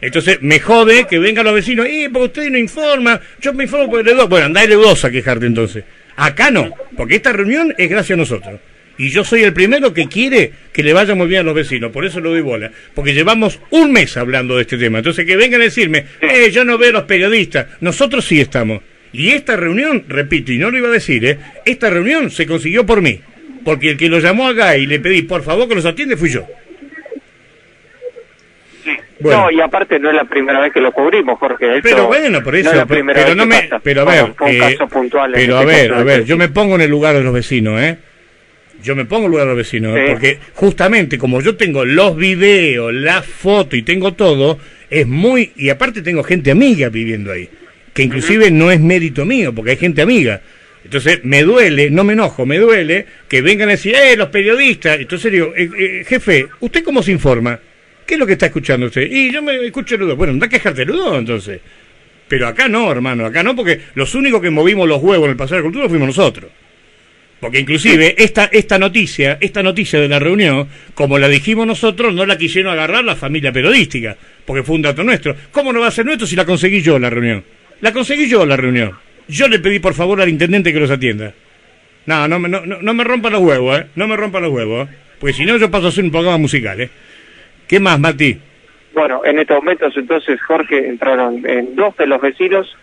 Entonces 0.00 0.42
me 0.42 0.60
jode 0.60 1.06
que 1.06 1.18
vengan 1.18 1.46
los 1.46 1.54
vecinos, 1.54 1.86
eh, 1.86 2.10
porque 2.12 2.26
usted 2.26 2.50
no 2.50 2.58
informa, 2.58 3.20
yo 3.40 3.54
me 3.54 3.64
informo 3.64 3.90
por 3.90 4.00
el 4.00 4.08
EUDO. 4.08 4.28
Bueno, 4.28 4.46
andá 4.46 4.62
el 4.62 4.72
EUDO 4.72 4.94
a 5.02 5.10
quejarte 5.10 5.46
entonces. 5.46 5.84
Acá 6.16 6.50
no, 6.50 6.74
porque 6.96 7.16
esta 7.16 7.32
reunión 7.32 7.74
es 7.78 7.88
gracias 7.88 8.16
a 8.16 8.20
nosotros. 8.20 8.60
Y 8.96 9.10
yo 9.10 9.24
soy 9.24 9.42
el 9.42 9.52
primero 9.52 9.92
que 9.92 10.08
quiere 10.08 10.52
que 10.72 10.82
le 10.82 10.92
vaya 10.92 11.14
muy 11.14 11.26
bien 11.26 11.40
a 11.40 11.44
los 11.44 11.54
vecinos, 11.54 11.90
por 11.90 12.04
eso 12.04 12.20
lo 12.20 12.30
doy 12.30 12.40
bola. 12.40 12.70
Porque 12.94 13.14
llevamos 13.14 13.60
un 13.70 13.92
mes 13.92 14.16
hablando 14.16 14.56
de 14.56 14.62
este 14.62 14.78
tema. 14.78 14.98
Entonces 14.98 15.26
que 15.26 15.36
vengan 15.36 15.60
a 15.60 15.64
decirme, 15.64 16.06
eh, 16.20 16.50
yo 16.50 16.64
no 16.64 16.78
veo 16.78 16.90
a 16.90 16.92
los 16.92 17.02
periodistas. 17.04 17.66
Nosotros 17.80 18.24
sí 18.24 18.40
estamos. 18.40 18.82
Y 19.12 19.30
esta 19.30 19.56
reunión, 19.56 20.04
repito, 20.08 20.52
y 20.52 20.58
no 20.58 20.70
lo 20.70 20.78
iba 20.78 20.88
a 20.88 20.92
decir, 20.92 21.24
¿eh? 21.24 21.38
esta 21.64 21.90
reunión 21.90 22.30
se 22.30 22.46
consiguió 22.46 22.84
por 22.84 23.00
mí. 23.00 23.20
Porque 23.64 23.90
el 23.90 23.96
que 23.96 24.08
lo 24.08 24.18
llamó 24.18 24.48
acá 24.48 24.76
y 24.76 24.86
le 24.86 25.00
pedí, 25.00 25.22
por 25.22 25.42
favor, 25.42 25.68
que 25.68 25.74
los 25.76 25.86
atiende, 25.86 26.16
fui 26.16 26.30
yo. 26.30 26.46
No, 29.20 29.50
y 29.50 29.60
aparte 29.60 29.98
no 29.98 30.10
es 30.10 30.16
la 30.16 30.24
primera 30.24 30.60
vez 30.60 30.72
que 30.72 30.80
lo 30.80 30.92
cubrimos, 30.92 31.38
porque 31.38 31.80
pero 31.82 32.08
bueno, 32.08 32.42
por 32.42 32.54
eso, 32.56 32.70
pero, 32.86 33.34
no 33.34 33.46
me, 33.46 33.70
pero 33.82 34.02
a 34.02 34.04
ver, 34.04 34.34
eh, 34.46 34.76
pero 35.32 35.56
a 35.56 35.62
este 35.62 35.66
ver, 35.66 35.94
a 35.94 36.02
ver, 36.02 36.24
yo 36.24 36.36
me 36.36 36.48
pongo 36.48 36.74
en 36.74 36.82
el 36.82 36.90
lugar 36.90 37.14
de 37.14 37.22
los 37.22 37.32
vecinos, 37.32 37.80
¿eh? 37.80 37.96
Yo 38.84 38.94
me 38.94 39.06
pongo 39.06 39.24
en 39.24 39.30
lugar 39.30 39.46
de 39.46 39.54
los 39.54 39.56
vecinos, 39.56 39.98
porque 40.10 40.38
justamente 40.52 41.16
como 41.16 41.40
yo 41.40 41.56
tengo 41.56 41.84
los 41.84 42.16
videos, 42.16 42.92
la 42.92 43.22
foto 43.22 43.76
y 43.76 43.82
tengo 43.82 44.12
todo, 44.12 44.58
es 44.90 45.06
muy, 45.06 45.52
y 45.56 45.70
aparte 45.70 46.02
tengo 46.02 46.22
gente 46.22 46.50
amiga 46.50 46.90
viviendo 46.90 47.32
ahí, 47.32 47.48
que 47.92 48.02
inclusive 48.02 48.50
no 48.50 48.70
es 48.70 48.78
mérito 48.78 49.24
mío, 49.24 49.54
porque 49.54 49.72
hay 49.72 49.76
gente 49.78 50.02
amiga. 50.02 50.42
Entonces 50.84 51.20
me 51.24 51.42
duele, 51.42 51.90
no 51.90 52.04
me 52.04 52.12
enojo, 52.12 52.44
me 52.44 52.58
duele 52.58 53.06
que 53.26 53.40
vengan 53.40 53.68
a 53.68 53.72
decir, 53.72 53.94
eh, 53.94 54.16
los 54.16 54.28
periodistas. 54.28 55.00
Entonces 55.00 55.32
digo, 55.32 55.54
eh, 55.56 55.70
eh, 55.78 56.04
jefe, 56.06 56.46
¿usted 56.60 56.84
cómo 56.84 57.02
se 57.02 57.10
informa? 57.10 57.58
¿Qué 58.06 58.14
es 58.14 58.20
lo 58.20 58.26
que 58.26 58.34
está 58.34 58.46
escuchando 58.46 58.86
usted? 58.86 59.08
Y 59.10 59.32
yo 59.32 59.42
me 59.42 59.64
escucho 59.64 59.96
Ludo. 59.96 60.14
Bueno, 60.14 60.34
anda 60.34 60.44
a 60.44 60.50
quejarte 60.50 60.84
Ludo 60.84 61.18
entonces. 61.18 61.58
Pero 62.28 62.46
acá 62.46 62.68
no, 62.68 62.92
hermano, 62.92 63.24
acá 63.24 63.42
no, 63.42 63.56
porque 63.56 63.80
los 63.94 64.14
únicos 64.14 64.42
que 64.42 64.50
movimos 64.50 64.86
los 64.86 65.02
huevos 65.02 65.24
en 65.24 65.30
el 65.30 65.36
pasado 65.38 65.56
de 65.56 65.62
cultura 65.62 65.88
fuimos 65.88 66.08
nosotros. 66.08 66.50
Porque 67.44 67.60
inclusive 67.60 68.14
esta, 68.16 68.46
esta 68.46 68.78
noticia, 68.78 69.36
esta 69.38 69.62
noticia 69.62 70.00
de 70.00 70.08
la 70.08 70.18
reunión, 70.18 70.66
como 70.94 71.18
la 71.18 71.28
dijimos 71.28 71.66
nosotros, 71.66 72.14
no 72.14 72.24
la 72.24 72.38
quisieron 72.38 72.72
agarrar 72.72 73.04
la 73.04 73.16
familia 73.16 73.52
periodística, 73.52 74.16
porque 74.46 74.62
fue 74.62 74.76
un 74.76 74.80
dato 74.80 75.04
nuestro. 75.04 75.36
¿Cómo 75.52 75.70
no 75.70 75.80
va 75.80 75.88
a 75.88 75.90
ser 75.90 76.06
nuestro 76.06 76.26
si 76.26 76.36
la 76.36 76.46
conseguí 76.46 76.80
yo 76.80 76.98
la 76.98 77.10
reunión? 77.10 77.44
La 77.82 77.92
conseguí 77.92 78.30
yo 78.30 78.46
la 78.46 78.56
reunión. 78.56 78.92
Yo 79.28 79.46
le 79.46 79.58
pedí 79.58 79.78
por 79.78 79.92
favor 79.92 80.22
al 80.22 80.30
intendente 80.30 80.72
que 80.72 80.80
los 80.80 80.90
atienda. 80.90 81.34
No, 82.06 82.26
no, 82.26 82.38
no, 82.38 82.62
no, 82.64 82.94
me 82.94 83.04
rompa 83.04 83.28
los 83.28 83.42
huevos, 83.42 83.78
¿eh? 83.78 83.86
No 83.94 84.08
me 84.08 84.16
rompa 84.16 84.40
los 84.40 84.50
huevos, 84.50 84.88
¿eh? 84.88 84.94
Porque 85.20 85.34
si 85.34 85.44
no 85.44 85.58
yo 85.58 85.70
paso 85.70 85.84
a 85.84 85.88
hacer 85.90 86.02
un 86.02 86.12
programa 86.12 86.38
musical, 86.38 86.80
¿eh? 86.80 86.88
¿Qué 87.68 87.78
más, 87.78 88.00
Mati? 88.00 88.38
Bueno, 88.94 89.20
en 89.22 89.38
estos 89.38 89.58
momentos 89.58 89.94
entonces, 89.98 90.40
Jorge, 90.40 90.88
entraron 90.88 91.44
en 91.46 91.76
dos 91.76 91.94
de 91.98 92.06
los 92.06 92.22
vecinos 92.22 92.74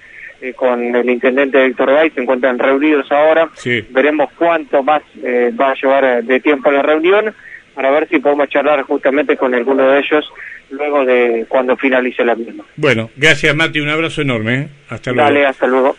eh, 0.41 0.53
con 0.53 0.95
el 0.95 1.07
intendente 1.07 1.63
Héctor 1.63 1.93
Gay, 1.93 2.09
se 2.09 2.21
encuentran 2.21 2.57
reunidos 2.57 3.11
ahora. 3.11 3.49
Veremos 3.91 4.31
cuánto 4.35 4.81
más 4.81 5.03
eh, 5.23 5.51
va 5.59 5.71
a 5.71 5.75
llevar 5.75 6.03
eh, 6.03 6.21
de 6.23 6.39
tiempo 6.39 6.71
la 6.71 6.81
reunión 6.81 7.33
para 7.75 7.91
ver 7.91 8.07
si 8.09 8.19
podemos 8.19 8.49
charlar 8.49 8.81
justamente 8.81 9.37
con 9.37 9.53
alguno 9.53 9.87
de 9.87 9.99
ellos 9.99 10.25
luego 10.71 11.05
de 11.05 11.45
cuando 11.47 11.77
finalice 11.77 12.25
la 12.25 12.35
misma. 12.35 12.63
Bueno, 12.75 13.11
gracias 13.15 13.55
Mati, 13.55 13.81
un 13.81 13.89
abrazo 13.89 14.21
enorme. 14.21 14.69
Hasta 14.89 15.11
luego. 15.11 15.29
Dale, 15.29 15.45
hasta 15.45 15.67
luego. 15.67 15.95